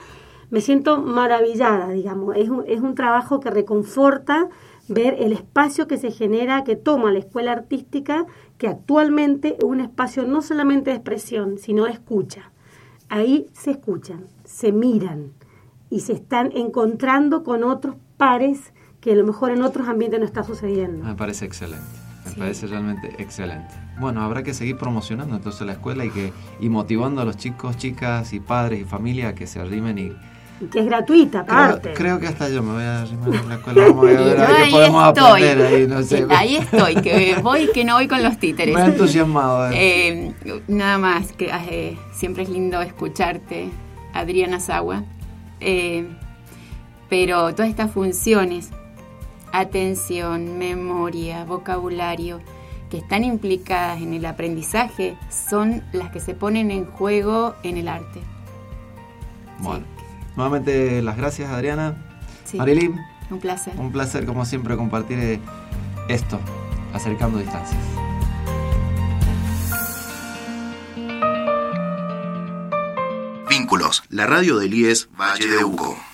me 0.51 0.61
siento 0.61 1.01
maravillada, 1.01 1.89
digamos. 1.89 2.35
Es 2.37 2.49
un, 2.49 2.63
es 2.67 2.79
un 2.79 2.93
trabajo 2.93 3.39
que 3.39 3.49
reconforta 3.49 4.49
ver 4.87 5.15
el 5.17 5.33
espacio 5.33 5.87
que 5.87 5.97
se 5.97 6.11
genera, 6.11 6.63
que 6.63 6.75
toma 6.75 7.11
la 7.11 7.17
escuela 7.17 7.53
artística, 7.53 8.27
que 8.59 8.67
actualmente 8.67 9.55
es 9.57 9.63
un 9.63 9.79
espacio 9.79 10.25
no 10.27 10.43
solamente 10.43 10.91
de 10.91 10.97
expresión, 10.97 11.57
sino 11.57 11.85
de 11.85 11.93
escucha. 11.93 12.51
Ahí 13.09 13.47
se 13.53 13.71
escuchan, 13.71 14.27
se 14.43 14.71
miran 14.71 15.31
y 15.89 16.01
se 16.01 16.13
están 16.13 16.51
encontrando 16.53 17.43
con 17.43 17.63
otros 17.63 17.95
pares 18.17 18.71
que 19.01 19.11
a 19.11 19.15
lo 19.15 19.25
mejor 19.25 19.51
en 19.51 19.61
otros 19.63 19.87
ambientes 19.87 20.19
no 20.19 20.25
está 20.25 20.43
sucediendo. 20.43 21.03
Me 21.05 21.15
parece 21.15 21.45
excelente, 21.45 21.83
me 22.25 22.31
Sí. 22.31 22.39
parece 22.39 22.67
realmente 22.67 23.15
excelente. 23.17 23.73
Bueno, 23.99 24.21
habrá 24.21 24.43
que 24.43 24.53
seguir 24.53 24.77
promocionando 24.77 25.35
entonces 25.35 25.65
la 25.67 25.73
escuela 25.73 26.05
y, 26.05 26.09
que, 26.11 26.31
y 26.59 26.69
motivando 26.69 27.21
a 27.21 27.25
los 27.25 27.35
chicos, 27.37 27.77
chicas 27.77 28.31
y 28.33 28.39
padres 28.39 28.81
y 28.81 28.83
familia 28.85 29.29
a 29.29 29.35
que 29.35 29.47
se 29.47 29.59
arrimen 29.59 29.97
y, 29.97 30.11
Y 30.63 30.65
que 30.67 30.79
es 30.81 30.85
gratuita, 30.85 31.39
aparte. 31.39 31.93
Creo, 31.93 31.95
creo 31.95 32.19
que 32.19 32.27
hasta 32.27 32.47
yo 32.49 32.61
me 32.61 32.73
voy 32.73 32.83
a 32.83 33.01
arrimar 33.01 33.29
en 33.33 33.49
la 33.49 33.55
escuela. 33.55 33.81
Vamos 33.87 34.03
a 34.03 34.07
ver, 34.07 34.17
a 34.19 34.21
ver 34.23 34.37
Yo 34.59 34.65
qué 34.65 34.71
podemos 34.71 35.07
estoy. 35.07 35.25
aprender 35.43 35.61
ahí, 35.65 35.87
no 35.87 36.03
sé. 36.03 36.25
Ahí 36.29 36.55
estoy, 36.57 36.95
que 37.01 37.35
voy 37.41 37.67
que 37.73 37.83
no 37.83 37.95
voy 37.95 38.07
con 38.07 38.21
los 38.21 38.37
títeres. 38.37 38.75
Me 38.75 38.81
he 38.81 38.85
entusiasmado. 38.85 39.71
eh. 39.71 40.33
Eh, 40.45 40.61
nada 40.67 40.99
más, 40.99 41.31
que 41.31 41.49
eh, 41.51 41.97
siempre 42.13 42.43
es 42.43 42.49
lindo 42.49 42.79
escucharte, 42.83 43.69
Adriana 44.13 44.59
Sagua. 44.59 45.03
Eh, 45.59 46.07
pero 47.09 47.53
todas 47.55 47.69
estas 47.69 47.91
funciones, 47.91 48.69
atención, 49.51 50.57
memoria, 50.57 51.45
vocabulario, 51.45 52.41
que 52.89 52.97
están 52.97 53.23
implicadas 53.23 54.01
en 54.01 54.13
el 54.13 54.25
aprendizaje, 54.25 55.17
son 55.29 55.83
las 55.93 56.11
que 56.11 56.19
se 56.19 56.33
ponen 56.33 56.71
en 56.71 56.85
juego 56.85 57.55
en 57.63 57.77
el 57.77 57.87
arte. 57.87 58.21
Bueno, 59.59 59.85
nuevamente 60.35 61.01
las 61.01 61.17
gracias, 61.17 61.49
Adriana. 61.49 61.95
Sí, 62.43 62.57
Marilyn, 62.57 62.99
un 63.29 63.39
placer. 63.39 63.73
un 63.77 63.91
placer 63.91 64.25
como 64.25 64.43
siempre 64.45 64.75
compartir 64.75 65.19
eh, 65.19 65.39
esto, 66.09 66.39
acercando 66.93 67.37
distancias. 67.37 67.79
Vínculos, 73.49 74.03
la 74.09 74.27
radio 74.27 74.57
del 74.57 74.73
IES 74.73 75.09
Valle 75.17 75.47
de 75.47 75.63
Uco. 75.63 76.10